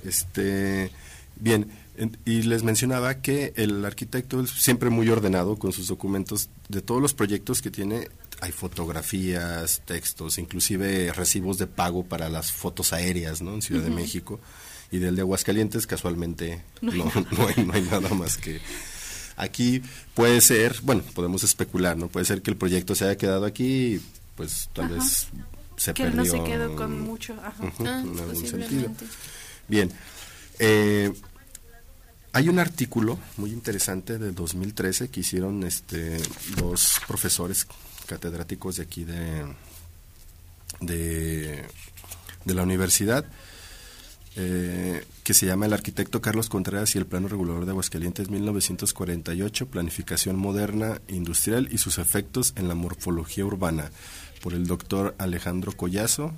Este, 0.04 0.92
bien, 1.40 1.70
y 2.26 2.44
les 2.44 2.64
mencionaba 2.64 3.22
que 3.22 3.54
el 3.56 3.84
arquitecto 3.84 4.42
es 4.42 4.50
siempre 4.52 4.90
muy 4.90 5.10
ordenado 5.10 5.58
con 5.58 5.74
sus 5.74 5.88
documentos. 5.88 6.50
De 6.68 6.82
todos 6.82 7.02
los 7.02 7.14
proyectos 7.14 7.62
que 7.62 7.72
tiene, 7.72 8.08
hay 8.42 8.52
fotografías, 8.52 9.82
textos, 9.86 10.38
inclusive 10.38 11.12
recibos 11.14 11.58
de 11.58 11.68
pago 11.68 12.04
para 12.04 12.30
las 12.30 12.52
fotos 12.52 12.94
aéreas 12.94 13.42
¿no? 13.42 13.54
en 13.54 13.62
Ciudad 13.62 13.84
de 13.84 13.90
México. 13.90 14.40
Y 14.92 14.98
del 14.98 15.16
de 15.16 15.22
Aguascalientes, 15.22 15.86
casualmente, 15.86 16.64
no, 16.82 16.92
no, 16.92 17.48
hay, 17.48 17.64
no 17.66 17.74
hay 17.74 17.82
nada 17.84 18.10
más 18.10 18.38
que... 18.38 18.60
Aquí 19.36 19.82
puede 20.16 20.42
ser, 20.42 20.76
bueno, 20.84 21.02
podemos 21.14 21.44
especular, 21.44 21.96
¿no? 21.96 22.10
Puede 22.10 22.26
ser 22.26 22.42
que 22.42 22.52
el 22.52 22.58
proyecto 22.58 22.94
se 22.94 23.06
haya 23.06 23.18
quedado 23.18 23.46
aquí 23.46 24.02
pues 24.40 24.70
tal 24.72 24.88
vez 24.88 25.28
se 25.76 25.94
que 25.94 26.04
perdió. 26.04 26.24
no 26.24 26.26
se 26.26 26.44
quedó 26.46 26.74
con 26.74 27.02
mucho, 27.02 27.34
Ajá. 27.44 27.62
en 27.80 27.88
ah, 27.88 28.00
algún 28.00 28.48
sentido. 28.48 28.90
Bien, 29.68 29.92
eh, 30.60 31.12
hay 32.40 32.48
un 32.48 32.58
artículo 32.58 33.20
muy 33.36 33.52
interesante 33.52 34.18
de 34.18 34.32
2013 34.32 35.10
que 35.10 35.20
hicieron 35.20 35.62
este, 35.64 36.18
dos 36.56 37.02
profesores 37.06 37.68
catedráticos 38.06 38.78
de 38.78 38.84
aquí 38.84 39.04
de, 39.04 39.44
de, 40.80 41.66
la 42.46 42.64
universidad, 42.64 43.26
eh, 44.38 45.04
que 45.26 45.34
se 45.34 45.48
llama 45.48 45.66
El 45.66 45.74
arquitecto 45.74 46.22
Carlos 46.22 46.48
Contreras 46.48 46.96
y 46.96 46.98
el 46.98 47.06
plano 47.06 47.28
regulador 47.28 47.66
de 47.66 47.72
Aguascalientes 47.72 48.30
1948, 48.30 49.68
planificación 49.68 50.38
moderna 50.38 51.02
industrial 51.10 51.68
y 51.70 51.78
sus 51.78 51.98
efectos 51.98 52.54
en 52.56 52.70
la 52.70 52.74
morfología 52.74 53.44
urbana, 53.44 53.92
por 54.42 54.54
el 54.54 54.66
doctor 54.66 55.14
Alejandro 55.18 55.74
Collazo 55.74 56.34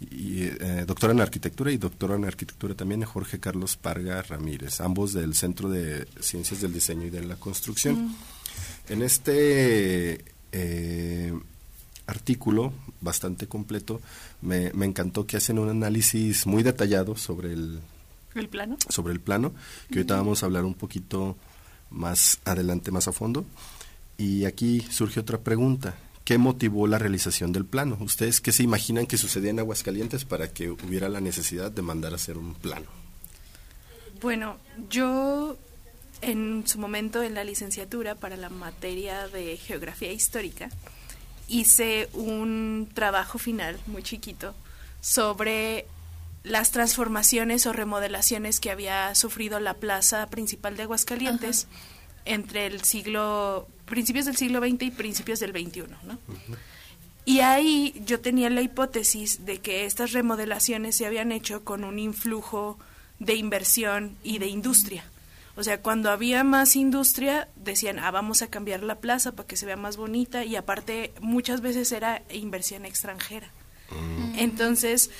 y, 0.00 0.44
eh, 0.44 0.84
doctora 0.86 1.12
en 1.12 1.20
arquitectura 1.20 1.72
y 1.72 1.76
doctora 1.76 2.14
en 2.14 2.24
arquitectura 2.24 2.74
también 2.74 3.02
Jorge 3.04 3.40
Carlos 3.40 3.76
Parga 3.76 4.22
Ramírez, 4.22 4.80
ambos 4.80 5.12
del 5.12 5.34
Centro 5.34 5.68
de 5.68 6.06
Ciencias 6.20 6.60
del 6.60 6.72
Diseño 6.72 7.06
y 7.06 7.10
de 7.10 7.24
la 7.24 7.36
Construcción. 7.36 8.06
Mm. 8.06 8.16
En 8.90 9.02
este 9.02 10.24
eh, 10.52 11.32
artículo 12.06 12.72
bastante 13.00 13.46
completo 13.46 14.00
me, 14.40 14.72
me, 14.72 14.86
encantó 14.86 15.26
que 15.26 15.36
hacen 15.36 15.58
un 15.58 15.68
análisis 15.68 16.46
muy 16.46 16.62
detallado 16.62 17.16
sobre 17.16 17.52
el, 17.52 17.80
¿El 18.34 18.48
plano 18.48 18.76
sobre 18.88 19.12
el 19.12 19.20
plano 19.20 19.52
que 19.90 19.98
ahorita 19.98 20.16
vamos 20.16 20.42
a 20.42 20.46
hablar 20.46 20.64
un 20.64 20.74
poquito 20.74 21.36
más 21.90 22.40
adelante 22.44 22.90
más 22.90 23.08
a 23.08 23.12
fondo 23.12 23.44
y 24.16 24.46
aquí 24.46 24.80
surge 24.90 25.20
otra 25.20 25.38
pregunta 25.38 25.94
¿Qué 26.28 26.36
motivó 26.36 26.86
la 26.86 26.98
realización 26.98 27.54
del 27.54 27.64
plano? 27.64 27.96
¿Ustedes 28.00 28.42
qué 28.42 28.52
se 28.52 28.62
imaginan 28.62 29.06
que 29.06 29.16
sucedía 29.16 29.48
en 29.48 29.60
Aguascalientes 29.60 30.26
para 30.26 30.52
que 30.52 30.70
hubiera 30.70 31.08
la 31.08 31.22
necesidad 31.22 31.70
de 31.72 31.80
mandar 31.80 32.12
a 32.12 32.16
hacer 32.16 32.36
un 32.36 32.52
plano? 32.52 32.84
Bueno, 34.20 34.58
yo 34.90 35.56
en 36.20 36.64
su 36.66 36.78
momento 36.78 37.22
en 37.22 37.32
la 37.32 37.44
licenciatura 37.44 38.14
para 38.14 38.36
la 38.36 38.50
materia 38.50 39.26
de 39.28 39.56
geografía 39.56 40.12
histórica 40.12 40.68
hice 41.48 42.10
un 42.12 42.90
trabajo 42.92 43.38
final 43.38 43.80
muy 43.86 44.02
chiquito 44.02 44.54
sobre 45.00 45.86
las 46.42 46.72
transformaciones 46.72 47.64
o 47.64 47.72
remodelaciones 47.72 48.60
que 48.60 48.70
había 48.70 49.14
sufrido 49.14 49.60
la 49.60 49.72
plaza 49.72 50.26
principal 50.26 50.76
de 50.76 50.82
Aguascalientes 50.82 51.68
entre 52.28 52.66
el 52.66 52.82
siglo 52.84 53.66
principios 53.86 54.26
del 54.26 54.36
siglo 54.36 54.60
XX 54.60 54.82
y 54.82 54.90
principios 54.90 55.40
del 55.40 55.52
XXI, 55.52 55.84
¿no? 56.04 56.18
Y 57.24 57.40
ahí 57.40 57.94
yo 58.06 58.20
tenía 58.20 58.48
la 58.48 58.62
hipótesis 58.62 59.44
de 59.44 59.58
que 59.60 59.84
estas 59.84 60.12
remodelaciones 60.12 60.96
se 60.96 61.06
habían 61.06 61.32
hecho 61.32 61.64
con 61.64 61.84
un 61.84 61.98
influjo 61.98 62.78
de 63.18 63.34
inversión 63.34 64.16
y 64.22 64.38
de 64.38 64.46
industria. 64.46 65.04
O 65.56 65.64
sea, 65.64 65.82
cuando 65.82 66.10
había 66.10 66.44
más 66.44 66.76
industria, 66.76 67.48
decían, 67.56 67.98
ah, 67.98 68.10
vamos 68.12 68.42
a 68.42 68.46
cambiar 68.46 68.82
la 68.82 68.94
plaza 68.94 69.32
para 69.32 69.46
que 69.46 69.56
se 69.56 69.66
vea 69.66 69.76
más 69.76 69.96
bonita 69.96 70.44
y 70.44 70.56
aparte 70.56 71.12
muchas 71.20 71.60
veces 71.60 71.90
era 71.92 72.22
inversión 72.30 72.84
extranjera. 72.84 73.48
Mm. 73.90 74.38
Entonces, 74.38 75.10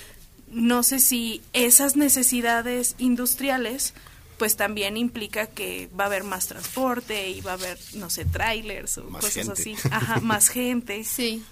no 0.49 0.81
sé 0.81 0.99
si 0.99 1.41
esas 1.53 1.95
necesidades 1.95 2.95
industriales 2.97 3.93
pues 4.39 4.55
también 4.55 4.97
implica 4.97 5.45
que 5.45 5.89
va 5.99 6.05
a 6.05 6.07
haber 6.07 6.23
más 6.23 6.47
transporte 6.47 7.29
y 7.29 7.41
va 7.41 7.51
a 7.51 7.55
haber, 7.55 7.77
no 7.93 8.09
sé, 8.09 8.25
trailers 8.25 8.97
o 8.97 9.07
cosas 9.09 9.49
así. 9.49 9.75
Ajá, 9.91 10.19
más 10.21 10.47
gente. 10.49 11.03
Sí. 11.03 11.43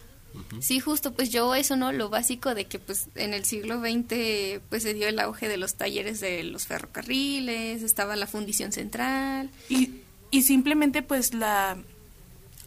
Sí, 0.60 0.80
justo, 0.80 1.14
pues 1.14 1.30
yo 1.30 1.56
eso, 1.56 1.76
¿no? 1.76 1.92
Lo 1.92 2.10
básico 2.10 2.54
de 2.54 2.66
que 2.66 2.78
pues 2.78 3.08
en 3.16 3.34
el 3.34 3.44
siglo 3.44 3.80
XX 3.80 4.62
pues 4.70 4.84
se 4.84 4.94
dio 4.94 5.08
el 5.08 5.20
auge 5.20 5.48
de 5.48 5.58
los 5.58 5.76
talleres 5.76 6.20
de 6.20 6.44
los 6.44 6.68
ferrocarriles, 6.68 7.82
estaba 7.82 8.16
la 8.16 8.28
fundición 8.28 8.72
central. 8.72 9.50
Y, 9.70 10.02
y 10.32 10.44
simplemente 10.44 11.02
pues 11.02 11.34
la... 11.34 11.78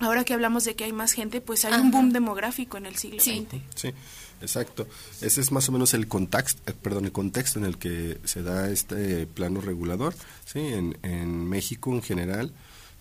Ahora 0.00 0.24
que 0.24 0.34
hablamos 0.34 0.64
de 0.64 0.74
que 0.74 0.84
hay 0.84 0.92
más 0.92 1.12
gente, 1.12 1.40
pues 1.40 1.64
hay 1.64 1.74
un 1.74 1.90
boom 1.90 2.12
demográfico 2.12 2.76
en 2.76 2.86
el 2.86 2.96
siglo 2.96 3.20
sí. 3.20 3.46
XX. 3.48 3.62
Sí. 3.74 3.94
Exacto. 4.40 4.86
Ese 5.20 5.40
es 5.40 5.52
más 5.52 5.68
o 5.68 5.72
menos 5.72 5.94
el 5.94 6.08
contexto, 6.08 6.62
eh, 6.70 6.74
perdón, 6.80 7.04
el 7.04 7.12
contexto 7.12 7.58
en 7.58 7.64
el 7.64 7.78
que 7.78 8.18
se 8.24 8.42
da 8.42 8.70
este 8.70 9.26
plano 9.26 9.60
regulador. 9.60 10.14
Sí, 10.44 10.60
en, 10.60 10.98
en 11.02 11.48
México 11.48 11.92
en 11.92 12.02
general, 12.02 12.52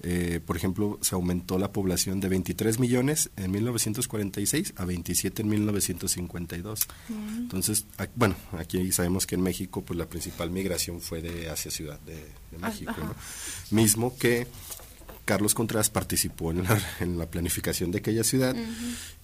eh, 0.01 0.39
por 0.45 0.55
ejemplo, 0.55 0.97
se 1.01 1.15
aumentó 1.15 1.59
la 1.59 1.73
población 1.73 2.21
de 2.21 2.29
23 2.29 2.79
millones 2.79 3.31
en 3.35 3.51
1946 3.51 4.73
a 4.77 4.85
27 4.85 5.41
en 5.41 5.49
1952. 5.49 6.87
Mm. 7.09 7.37
Entonces, 7.37 7.85
bueno, 8.15 8.35
aquí 8.57 8.91
sabemos 8.93 9.27
que 9.27 9.35
en 9.35 9.41
México, 9.41 9.83
pues 9.83 9.97
la 9.97 10.07
principal 10.07 10.51
migración 10.51 11.01
fue 11.01 11.21
de 11.21 11.49
hacia 11.49 11.69
Ciudad 11.69 11.99
de, 12.01 12.15
ah, 12.61 12.69
México, 12.69 12.93
mismo 13.71 14.17
que 14.17 14.47
Carlos 15.29 15.53
Contreras 15.53 15.91
participó 15.91 16.49
en 16.49 16.63
la, 16.63 16.81
en 17.01 17.19
la 17.19 17.27
planificación 17.27 17.91
de 17.91 17.99
aquella 17.99 18.23
ciudad 18.23 18.55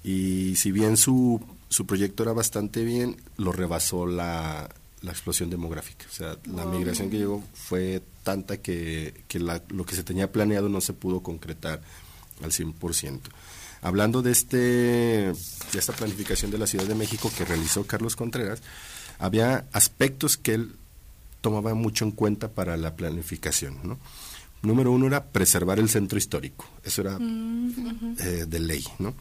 y 0.04 0.56
si 0.56 0.72
bien 0.72 0.98
su 0.98 1.42
su 1.68 1.88
proyecto 1.88 2.22
era 2.22 2.32
bastante 2.32 2.84
bien, 2.84 3.18
lo 3.38 3.52
rebasó 3.52 4.06
la, 4.06 4.70
la 5.02 5.12
explosión 5.12 5.50
demográfica. 5.50 6.06
O 6.08 6.14
sea, 6.14 6.38
la 6.46 6.64
migración 6.66 7.10
que 7.10 7.18
llegó 7.18 7.44
fue 7.56 8.04
tanta 8.24 8.58
que, 8.58 9.24
que 9.28 9.40
lo 9.40 9.86
que 9.86 9.96
se 9.96 10.04
tenía 10.04 10.32
planeado 10.32 10.70
no 10.70 10.80
se 10.80 10.94
pudo 10.94 11.22
concretar 11.22 11.82
al 12.44 12.52
100%. 12.52 13.20
Hablando 13.82 14.22
de, 14.22 14.32
este, 14.32 14.58
de 14.58 15.34
esta 15.74 15.94
planificación 15.94 16.52
de 16.52 16.60
la 16.60 16.68
Ciudad 16.68 16.86
de 16.86 16.96
México 16.96 17.32
que 17.36 17.46
realizó 17.46 17.88
Carlos 17.88 18.16
Contreras, 18.16 18.62
había 19.18 19.66
aspectos 19.72 20.38
que 20.38 20.54
él 20.54 20.76
tomaba 21.42 21.74
mucho 21.74 22.06
en 22.06 22.12
cuenta 22.12 22.50
para 22.50 22.78
la 22.78 22.96
planificación. 22.96 23.80
¿no? 23.84 23.98
Número 24.66 24.92
uno 24.92 25.08
era 25.08 25.24
preservar 25.24 25.80
el 25.80 25.90
centro 25.90 26.18
histórico, 26.18 26.66
eso 26.84 27.02
era 27.02 27.18
mm, 27.20 28.16
eh, 28.20 28.46
de 28.48 28.60
ley. 28.60 28.84
¿no? 29.00 29.14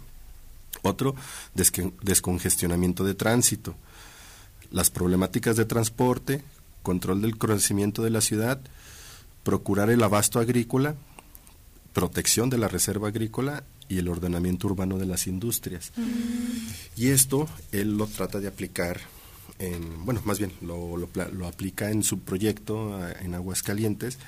Otro, 0.83 1.15
descongestionamiento 1.55 3.05
de 3.05 3.15
tránsito. 3.15 3.75
Las 4.71 4.91
problemáticas 4.91 5.57
de 5.57 5.65
transporte, 5.65 6.43
control 6.83 7.23
del 7.23 7.39
crecimiento 7.39 8.03
de 8.03 8.11
la 8.11 8.21
ciudad, 8.21 8.61
procurar 9.43 9.91
el 9.91 10.03
abasto 10.03 10.41
agrícola, 10.41 10.97
protección 11.93 12.51
de 12.51 12.59
la 12.59 12.69
reserva 12.69 13.09
agrícola 13.09 13.65
y 13.89 13.99
el 13.99 14.09
ordenamiento 14.09 14.67
urbano 14.67 14.99
de 14.99 15.07
las 15.07 15.27
industrias. 15.27 15.93
Mm. 15.97 17.01
Y 17.01 17.09
esto 17.09 17.49
él 17.73 17.97
lo 17.97 18.07
trata 18.07 18.41
de 18.41 18.49
aplicar 18.49 19.01
en, 19.59 20.05
bueno, 20.05 20.21
más 20.25 20.39
bien 20.39 20.53
lo, 20.61 20.97
lo, 20.97 21.47
aplica 21.47 21.91
en 21.91 22.03
su 22.03 22.21
proyecto 22.21 22.99
en 23.21 23.35
Aguascalientes, 23.35 24.19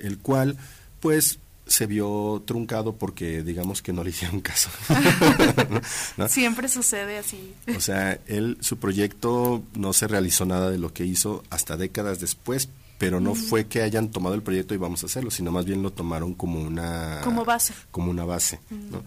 el 0.00 0.18
cual 0.18 0.56
pues 1.00 1.38
se 1.66 1.86
vio 1.86 2.42
truncado 2.46 2.96
porque 2.96 3.44
digamos 3.44 3.80
que 3.80 3.92
no 3.92 4.02
le 4.02 4.10
hicieron 4.10 4.40
caso. 4.40 4.70
Siempre 6.28 6.68
sucede 6.68 7.18
así. 7.18 7.54
O 7.76 7.80
sea, 7.80 8.18
él, 8.26 8.58
su 8.60 8.78
proyecto 8.78 9.62
no 9.74 9.92
se 9.92 10.08
realizó 10.08 10.44
nada 10.44 10.70
de 10.70 10.78
lo 10.78 10.92
que 10.92 11.04
hizo 11.04 11.44
hasta 11.48 11.76
décadas 11.76 12.18
después, 12.18 12.68
pero 12.98 13.20
no 13.20 13.36
fue 13.36 13.66
que 13.66 13.82
hayan 13.82 14.10
tomado 14.10 14.34
el 14.34 14.42
proyecto 14.42 14.74
y 14.74 14.78
vamos 14.78 15.04
a 15.04 15.06
hacerlo, 15.06 15.30
sino 15.30 15.52
más 15.52 15.64
bien 15.64 15.82
lo 15.82 15.92
tomaron 15.92 16.34
como 16.34 16.60
una... 16.60 17.20
Como 17.22 17.44
base. 17.44 17.72
Como 17.92 18.10
una 18.10 18.24
base, 18.24 18.58
¿no? 18.90 19.04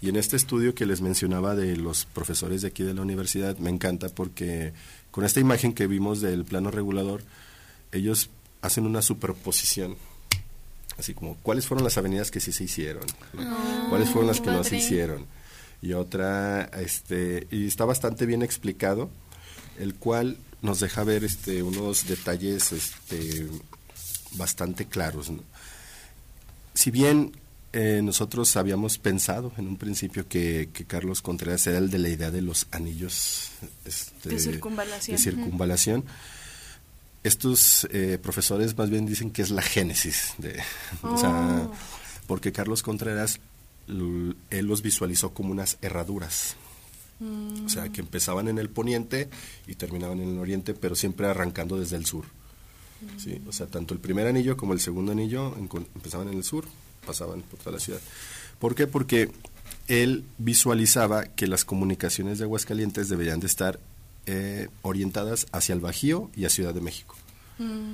Y 0.00 0.08
en 0.08 0.16
este 0.16 0.36
estudio 0.36 0.74
que 0.74 0.86
les 0.86 1.00
mencionaba 1.00 1.54
de 1.54 1.76
los 1.76 2.04
profesores 2.04 2.62
de 2.62 2.68
aquí 2.68 2.82
de 2.82 2.94
la 2.94 3.02
universidad, 3.02 3.58
me 3.58 3.70
encanta 3.70 4.08
porque 4.10 4.72
con 5.10 5.24
esta 5.24 5.40
imagen 5.40 5.72
que 5.72 5.86
vimos 5.86 6.20
del 6.20 6.44
plano 6.44 6.70
regulador, 6.70 7.22
ellos 7.90 8.30
hacen 8.62 8.86
una 8.86 9.02
superposición. 9.02 9.96
Así 10.98 11.14
como, 11.14 11.36
¿cuáles 11.36 11.66
fueron 11.66 11.84
las 11.84 11.98
avenidas 11.98 12.30
que 12.30 12.40
sí 12.40 12.52
se 12.52 12.64
hicieron? 12.64 13.04
Ah, 13.38 13.86
¿Cuáles 13.90 14.08
fueron 14.08 14.28
las 14.28 14.40
que 14.40 14.50
no 14.50 14.64
se 14.64 14.76
hicieron? 14.78 15.26
Y 15.82 15.92
otra, 15.92 16.64
este, 16.80 17.46
y 17.50 17.66
está 17.66 17.84
bastante 17.84 18.24
bien 18.24 18.42
explicado, 18.42 19.10
el 19.78 19.94
cual 19.94 20.38
nos 20.62 20.80
deja 20.80 21.04
ver 21.04 21.22
este, 21.24 21.62
unos 21.62 22.06
detalles 22.06 22.72
este, 22.72 23.46
bastante 24.32 24.86
claros. 24.86 25.30
Si 26.72 26.90
bien 26.90 27.32
eh, 27.72 28.00
nosotros 28.02 28.56
habíamos 28.56 28.96
pensado 28.96 29.52
en 29.58 29.68
un 29.68 29.76
principio 29.76 30.26
que, 30.26 30.70
Carlos 30.86 31.20
Contreras 31.20 31.66
era 31.66 31.76
el 31.76 31.90
de 31.90 31.98
la 31.98 32.08
idea 32.08 32.30
de 32.30 32.40
los 32.40 32.66
anillos 32.70 33.50
este, 33.84 34.30
de 34.30 35.18
circunvalación. 35.18 36.04
Estos 37.26 37.88
eh, 37.90 38.18
profesores 38.22 38.76
más 38.78 38.88
bien 38.88 39.04
dicen 39.04 39.32
que 39.32 39.42
es 39.42 39.50
la 39.50 39.62
génesis 39.62 40.34
de, 40.38 40.62
oh. 41.02 41.72
porque 42.28 42.52
Carlos 42.52 42.84
Contreras 42.84 43.40
él 43.88 44.66
los 44.66 44.82
visualizó 44.82 45.34
como 45.34 45.50
unas 45.50 45.78
herraduras. 45.82 46.56
O 47.64 47.68
sea, 47.68 47.88
que 47.88 48.02
empezaban 48.02 48.46
en 48.46 48.58
el 48.58 48.68
poniente 48.68 49.28
y 49.66 49.74
terminaban 49.74 50.20
en 50.20 50.34
el 50.34 50.38
oriente, 50.38 50.74
pero 50.74 50.94
siempre 50.94 51.26
arrancando 51.26 51.78
desde 51.78 51.96
el 51.96 52.04
sur. 52.04 52.26
¿sí? 53.16 53.40
O 53.46 53.52
sea, 53.52 53.66
tanto 53.66 53.94
el 53.94 54.00
primer 54.00 54.26
anillo 54.26 54.56
como 54.56 54.74
el 54.74 54.80
segundo 54.80 55.12
anillo 55.12 55.56
empezaban 55.56 56.28
en 56.28 56.34
el 56.34 56.44
sur, 56.44 56.66
pasaban 57.06 57.42
por 57.42 57.58
toda 57.58 57.72
la 57.72 57.80
ciudad. 57.80 58.00
¿Por 58.58 58.74
qué? 58.74 58.86
Porque 58.86 59.30
él 59.88 60.24
visualizaba 60.38 61.24
que 61.24 61.46
las 61.46 61.64
comunicaciones 61.64 62.38
de 62.38 62.44
Aguascalientes 62.44 63.08
deberían 63.08 63.40
de 63.40 63.46
estar 63.46 63.80
eh, 64.26 64.68
orientadas 64.82 65.46
hacia 65.52 65.72
el 65.72 65.80
Bajío 65.80 66.30
y 66.34 66.44
a 66.44 66.50
Ciudad 66.50 66.74
de 66.74 66.80
México. 66.80 67.14
Mm. 67.58 67.92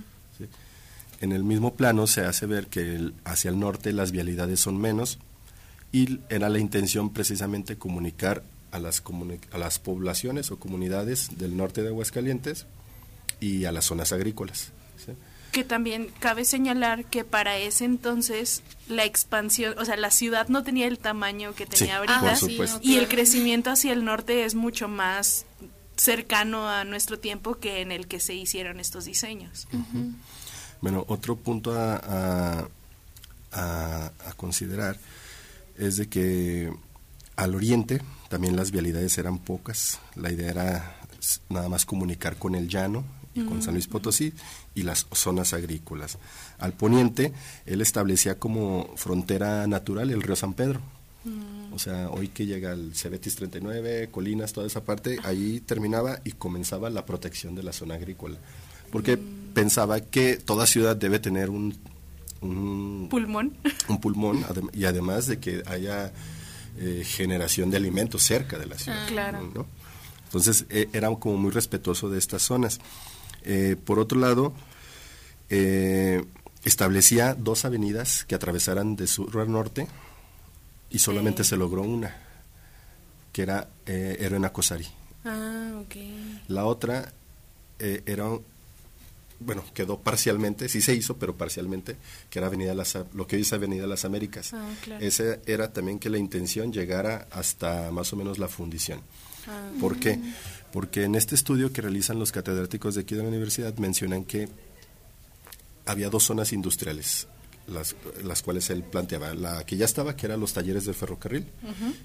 En 1.21 1.33
el 1.33 1.45
mismo 1.45 1.75
plano 1.75 2.07
se 2.09 2.23
hace 2.23 2.47
ver 2.47 2.67
que 2.67 3.13
hacia 3.25 3.51
el 3.51 3.61
norte 3.61 3.93
las 3.93 4.11
vialidades 4.11 4.59
son 4.59 4.77
menos 4.81 5.19
y 5.93 6.19
era 6.31 6.49
la 6.49 6.59
intención 6.59 7.13
precisamente 7.13 7.77
comunicar 7.77 8.43
a 8.73 8.81
las, 8.81 9.03
a 9.53 9.59
las 9.59 9.79
poblaciones 9.79 10.51
o 10.51 10.59
comunidades 10.59 11.39
del 11.39 11.57
norte 11.57 11.83
de 11.83 11.89
Aguascalientes 11.89 12.67
y 13.39 13.67
a 13.67 13.73
las 13.73 13.85
zonas 13.85 14.13
agrícolas 14.13 14.73
que 15.53 15.65
también 15.65 16.11
cabe 16.19 16.47
señalar 16.47 17.05
que 17.05 17.25
para 17.25 17.59
ese 17.59 17.85
entonces 17.85 18.63
la 18.89 19.05
expansión, 19.05 19.79
o 19.79 19.85
sea, 19.85 19.97
la 19.97 20.11
ciudad 20.11 20.49
no 20.49 20.65
tenía 20.65 20.87
el 20.87 20.99
tamaño 20.99 21.55
que 21.55 21.67
tenía 21.67 21.99
ahorita 21.99 22.39
y 22.81 22.97
el 22.97 23.07
crecimiento 23.07 23.71
hacia 23.71 23.93
el 23.93 24.05
norte 24.05 24.45
es 24.45 24.55
mucho 24.55 24.89
más 24.89 25.45
cercano 25.97 26.69
a 26.69 26.85
nuestro 26.85 27.19
tiempo 27.19 27.59
que 27.59 27.81
en 27.81 27.93
el 27.93 28.07
que 28.07 28.21
se 28.21 28.35
hicieron 28.35 28.81
estos 28.81 29.05
diseños. 29.05 29.69
Bueno, 30.81 31.05
otro 31.09 31.37
punto 31.37 31.73
a, 31.75 32.69
a, 33.53 34.33
considerar 34.37 34.99
es 35.79 35.97
de 35.97 36.09
que 36.09 36.73
al 37.37 37.55
oriente 37.55 38.01
también 38.29 38.57
las 38.57 38.71
vialidades 38.71 39.17
eran 39.19 39.39
pocas, 39.39 40.01
la 40.17 40.33
idea 40.33 40.51
era 40.51 40.97
nada 41.49 41.69
más 41.69 41.85
comunicar 41.85 42.37
con 42.37 42.55
el 42.55 42.69
llano 42.69 43.05
y 43.35 43.45
con 43.45 43.63
San 43.63 43.75
Luis 43.75 43.87
Potosí 43.87 44.33
y 44.75 44.83
las 44.83 45.07
zonas 45.13 45.53
agrícolas. 45.53 46.19
Al 46.59 46.73
poniente, 46.73 47.33
él 47.65 47.81
establecía 47.81 48.39
como 48.39 48.91
frontera 48.97 49.67
natural 49.67 50.11
el 50.11 50.23
río 50.23 50.37
San 50.37 50.55
Pedro. 50.55 50.81
O 51.73 51.79
sea, 51.79 52.11
hoy 52.11 52.29
que 52.29 52.47
llega 52.47 52.73
el 52.73 52.95
Cebetis 52.95 53.37
39, 53.37 54.09
Colinas, 54.11 54.53
toda 54.53 54.67
esa 54.67 54.85
parte, 54.85 55.19
ahí 55.25 55.61
terminaba 55.61 56.21
y 56.25 56.33
comenzaba 56.33 56.91
la 56.91 57.07
protección 57.07 57.55
de 57.55 57.63
la 57.63 57.73
zona 57.73 57.95
agrícola. 57.95 58.39
Porque 58.91 59.17
pensaba 59.17 60.01
que 60.01 60.37
toda 60.37 60.67
ciudad 60.67 60.97
debe 60.97 61.19
tener 61.19 61.49
un, 61.49 61.77
un 62.41 63.07
pulmón. 63.09 63.57
Un 63.89 64.01
pulmón, 64.01 64.45
y 64.73 64.85
además 64.85 65.27
de 65.27 65.39
que 65.39 65.63
haya 65.67 66.13
eh, 66.79 67.03
generación 67.05 67.71
de 67.71 67.77
alimentos 67.77 68.23
cerca 68.23 68.59
de 68.59 68.67
la 68.67 68.79
ciudad. 68.79 69.07
claro. 69.09 69.67
Entonces, 70.25 70.65
e, 70.71 70.89
era 70.95 71.09
como 71.17 71.37
muy 71.37 71.51
respetuoso 71.51 72.09
de 72.09 72.19
estas 72.19 72.43
zonas. 72.43 72.81
Eh, 73.45 73.77
por 73.85 73.99
otro 73.99 74.19
lado, 74.19 74.55
eh, 75.51 76.25
establecía 76.65 77.35
dos 77.35 77.65
avenidas 77.65 78.25
que 78.25 78.35
atravesaran 78.35 78.97
de 78.97 79.07
sur 79.07 79.39
a 79.39 79.45
norte 79.45 79.87
y 80.93 80.99
solamente 80.99 81.43
se 81.43 81.57
logró 81.57 81.83
una, 81.83 82.15
que 83.33 83.43
era 83.43 83.69
eh, 83.87 84.51
Cosari. 84.53 84.87
Ah, 85.25 85.81
ok. 85.83 85.97
La 86.49 86.67
otra 86.67 87.13
eh, 87.79 88.03
era, 88.05 88.29
bueno, 89.41 89.65
quedó 89.73 89.99
parcialmente, 89.99 90.69
sí 90.69 90.83
se 90.83 90.95
hizo, 90.95 91.17
pero 91.17 91.35
parcialmente, 91.35 91.97
que 92.29 92.39
era 92.39 92.49
Avenida 92.49 92.75
las, 92.75 92.97
lo 93.15 93.27
que 93.27 93.37
hoy 93.37 93.43
es 93.43 93.53
Avenida 93.53 93.87
Las 93.87 94.05
Américas. 94.05 94.53
Ah, 94.53 94.69
Esa 95.01 95.39
era 95.47 95.73
también 95.73 95.99
que 95.99 96.11
la 96.11 96.19
intención 96.19 96.73
llegara 96.73 97.27
hasta 97.31 97.91
más 97.91 98.13
o 98.13 98.17
menos 98.17 98.39
la 98.39 98.49
fundición. 98.49 99.01
Ah. 99.49 99.71
¿Por 99.81 99.99
qué? 99.99 100.21
Porque 100.73 101.05
en 101.05 101.15
este 101.15 101.35
estudio 101.35 101.73
que 101.73 101.83
realizan 101.83 102.19
los 102.19 102.33
catedráticos 102.33 102.95
de 102.95 103.03
aquí 103.03 103.15
de 103.15 103.23
la 103.23 103.29
universidad 103.29 103.75
mencionan 103.79 104.25
que 104.25 104.49
había 105.87 106.11
dos 106.11 106.25
zonas 106.25 106.53
industriales, 106.53 107.27
las, 107.67 107.95
las 108.23 108.43
cuales 108.43 108.71
él 108.71 108.83
planteaba. 108.83 109.35
La 109.35 109.65
que 109.65 109.77
ya 109.77 109.85
estaba, 109.85 110.17
que 110.17 110.27
eran 110.27 110.41
los 110.41 110.53
talleres 110.53 110.85
del 110.85 110.95
ferrocarril, 110.95 111.47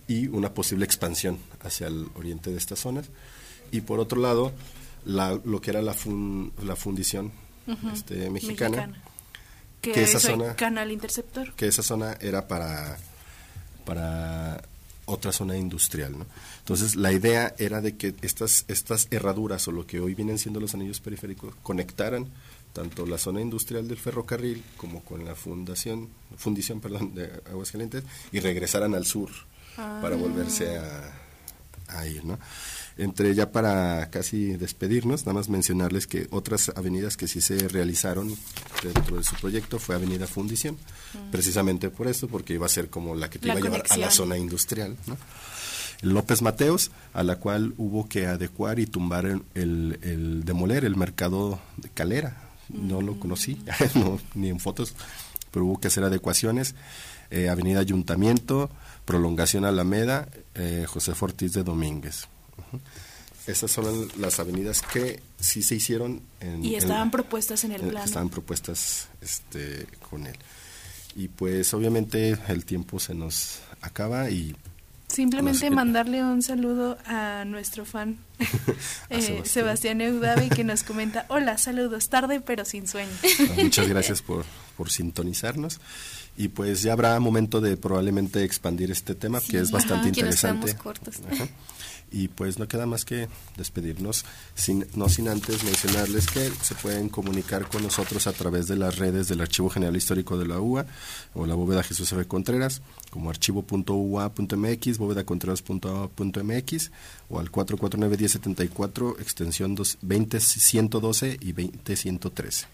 y 0.08 0.28
una 0.28 0.54
posible 0.54 0.86
expansión 0.86 1.39
hacia 1.62 1.88
el 1.88 2.08
oriente 2.15 2.52
de 2.52 2.58
estas 2.58 2.80
zonas. 2.80 3.10
Y 3.72 3.82
por 3.82 4.00
otro 4.00 4.22
lado, 4.22 4.54
la, 5.06 5.39
lo 5.43 5.62
que 5.62 5.72
era 5.72 5.82
la, 5.82 5.96
la 6.63 6.76
fundición 6.76 7.32
este, 7.93 8.30
mexicana. 8.30 9.02
Que, 9.82 10.04
esa 10.04 10.20
zona 10.20 10.56
canal 10.56 10.91
interceptor 10.91 11.54
que 11.54 11.67
esa 11.67 11.84
zona 11.84 12.17
era 12.20 12.48
para 12.48 12.98
para 13.86 14.62
otra 15.08 15.32
zona 15.32 15.58
industrial. 15.58 16.20
¿no? 16.20 16.26
Entonces, 16.60 16.96
la 16.98 17.13
idea 17.13 17.56
era 17.58 17.80
de 17.80 17.96
que 17.96 18.13
estas, 18.22 18.65
estas 18.67 19.08
herraduras 19.10 19.67
o 19.67 19.72
lo 19.72 19.88
que 19.88 20.02
hoy 20.02 20.13
vienen 20.13 20.38
siendo 20.38 20.60
los 20.60 20.74
anillos 20.74 21.00
periféricos 21.00 21.56
conectaran 21.63 22.28
tanto 22.78 23.08
la 23.08 23.18
zona 23.18 23.42
industrial 23.42 23.88
del 23.88 23.98
ferrocarril 23.98 24.63
como 24.78 25.04
con 25.04 25.26
la 25.26 25.34
fundación, 25.34 26.10
fundición 26.38 26.80
perdón, 26.80 27.16
de 27.16 27.26
Aguascalientes 27.50 28.04
y 28.32 28.40
regresaran 28.40 28.94
al 28.94 29.04
sur 29.04 29.32
para 29.76 30.13
ah. 30.13 30.20
volverse 30.20 30.78
a, 30.78 31.12
a 31.88 32.06
ir. 32.06 32.24
¿no? 32.24 32.38
Entre 32.96 33.34
ya 33.34 33.52
para 33.52 34.12
casi 34.12 34.58
despedirnos, 34.58 35.26
nada 35.26 35.34
más 35.34 35.50
mencionarles 35.50 36.06
que 36.06 36.28
otras 36.30 36.70
avenidas 36.76 37.18
que 37.18 37.28
sí 37.28 37.42
se 37.42 37.68
realizaron 37.68 38.38
dentro 38.84 39.18
de 39.18 39.24
su 39.24 39.34
proyecto 39.38 39.80
fue 39.80 39.96
Avenida 39.96 40.28
Fundición, 40.28 40.76
mm. 40.76 41.32
precisamente 41.32 41.90
por 41.90 42.06
eso, 42.06 42.28
porque 42.28 42.54
iba 42.54 42.68
a 42.68 42.70
ser 42.70 42.92
como 42.92 43.16
la 43.16 43.28
que 43.28 43.40
te 43.40 43.48
iba 43.48 43.58
a 43.58 43.62
llevar 43.62 43.86
a 43.90 43.98
la 43.98 44.12
zona 44.12 44.38
industrial. 44.38 44.96
López 46.02 46.44
Mateos, 46.44 46.92
a 47.13 47.24
la 47.24 47.38
cual 47.38 47.74
hubo 47.78 48.08
que 48.08 48.28
adecuar 48.28 48.78
y 48.80 48.86
tumbar 48.86 49.42
el, 49.56 50.44
demoler 50.46 50.86
el 50.86 50.96
mercado 50.96 51.60
de 51.78 51.90
Calera. 51.90 52.46
No 52.69 53.01
lo 53.01 53.19
conocí, 53.19 53.58
ni 54.36 54.49
en 54.49 54.60
fotos, 54.60 54.93
pero 55.51 55.65
hubo 55.65 55.80
que 55.80 55.88
hacer 55.88 56.03
adecuaciones. 56.03 56.75
Eh, 57.30 57.49
Avenida 57.49 57.80
Ayuntamiento, 57.80 58.69
prolongación 59.06 59.65
Alameda, 59.65 60.30
eh, 60.56 60.86
José 60.88 61.13
Fortiz 61.13 61.53
de 61.53 61.63
Domínguez. 61.63 62.27
Esas 63.47 63.71
son 63.71 64.10
las 64.17 64.39
avenidas 64.39 64.82
que 64.82 65.21
sí 65.39 65.63
se 65.63 65.75
hicieron. 65.75 66.21
En, 66.41 66.63
y 66.63 66.75
estaban 66.75 67.12
propuestas 67.12 67.63
en 67.63 67.71
el 67.71 67.82
plan. 67.82 68.03
Estaban 68.03 68.30
propuestas 68.30 69.08
este, 69.21 69.88
con 70.10 70.27
él. 70.27 70.36
Y 71.15 71.30
pues 71.30 71.73
obviamente 71.73 72.38
el 72.47 72.65
tiempo 72.65 72.99
se 72.99 73.13
nos 73.15 73.60
acaba 73.82 74.30
y 74.30 74.56
Simplemente 75.08 75.70
mandarle 75.70 76.22
un 76.24 76.41
saludo 76.41 76.98
a 77.06 77.46
nuestro 77.46 77.86
fan 77.86 78.17
eh, 79.10 79.41
Sebastián. 79.46 80.02
Eudavi 80.02 80.50
que 80.50 80.63
nos 80.63 80.84
comenta, 80.84 81.26
hola, 81.30 81.58
saludos, 81.58 82.10
tarde 82.10 82.41
pero 82.41 82.65
sin 82.65 82.88
sueño. 82.88 83.12
Muchas 83.56 83.88
gracias 83.88 84.22
por, 84.22 84.46
por 84.76 84.91
sintonizarnos 84.91 85.80
y 86.38 86.50
pues 86.50 86.84
ya 86.84 86.93
habrá 86.93 87.20
momento 87.20 87.62
de 87.62 87.78
probablemente 87.78 88.43
expandir 88.43 88.91
este 88.91 89.15
tema 89.15 89.41
que 89.41 89.60
es 89.60 89.72
bastante 89.72 90.10
interesante. 90.10 90.76
Y 92.12 92.30
pues 92.30 92.58
no 92.58 92.67
queda 92.67 92.86
más 92.86 93.04
que 93.06 93.28
despedirnos, 93.58 94.26
sin, 94.56 94.88
no 94.96 95.10
sin 95.10 95.28
antes 95.28 95.63
mencionarles 95.63 96.28
que 96.28 96.50
se 96.50 96.76
pueden 96.76 97.10
comunicar 97.10 97.67
con 97.67 97.84
nosotros 97.84 98.28
a 98.28 98.34
través 98.34 98.67
de 98.67 98.78
las 98.78 98.98
redes 98.98 99.28
del 99.28 99.41
Archivo 99.41 99.70
General 99.70 99.96
Histórico 99.96 100.38
de 100.38 100.48
la 100.48 100.60
UA 100.62 100.86
o 101.34 101.46
la 101.46 101.56
bóveda 101.56 101.84
Jesús 101.84 102.12
F. 102.12 102.26
Contreras, 102.26 102.82
como 103.10 103.30
archivo.ua.mx, 103.30 104.98
bóvedacontreras.mx 104.98 106.91
o 107.30 107.39
al 107.39 107.52
449-1074, 107.52 109.20
extensión 109.20 109.76
20112 109.76 111.38
y 111.41 111.52
20113. 111.52 112.67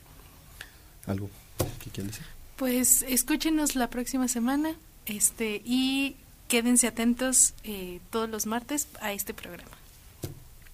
¿Algo 1.07 1.29
que 1.83 1.89
quieran 1.89 2.11
decir? 2.11 2.25
Pues 2.55 3.03
escúchenos 3.07 3.75
la 3.75 3.89
próxima 3.89 4.27
semana 4.27 4.75
este 5.05 5.61
y 5.65 6.15
quédense 6.47 6.87
atentos 6.87 7.53
eh, 7.63 7.99
todos 8.09 8.29
los 8.29 8.45
martes 8.45 8.87
a 9.01 9.13
este 9.13 9.33
programa. 9.33 9.71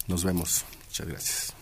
Nos 0.07 0.23
vemos. 0.23 0.65
Muchas 0.87 1.07
gracias. 1.07 1.53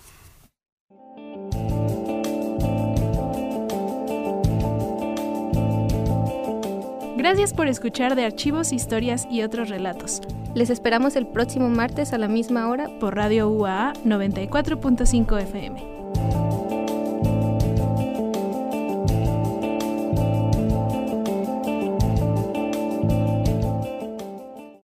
Gracias 7.17 7.51
por 7.51 7.67
escuchar 7.67 8.15
de 8.15 8.25
archivos, 8.25 8.71
historias 8.71 9.27
y 9.29 9.41
otros 9.41 9.69
relatos. 9.69 10.21
Les 10.55 10.69
esperamos 10.69 11.15
el 11.15 11.27
próximo 11.27 11.67
martes 11.67 12.13
a 12.13 12.17
la 12.17 12.27
misma 12.27 12.69
hora 12.69 12.89
por 12.99 13.15
Radio 13.15 13.49
UAA 13.49 13.93
94.5 14.05 15.41
FM. 15.41 15.96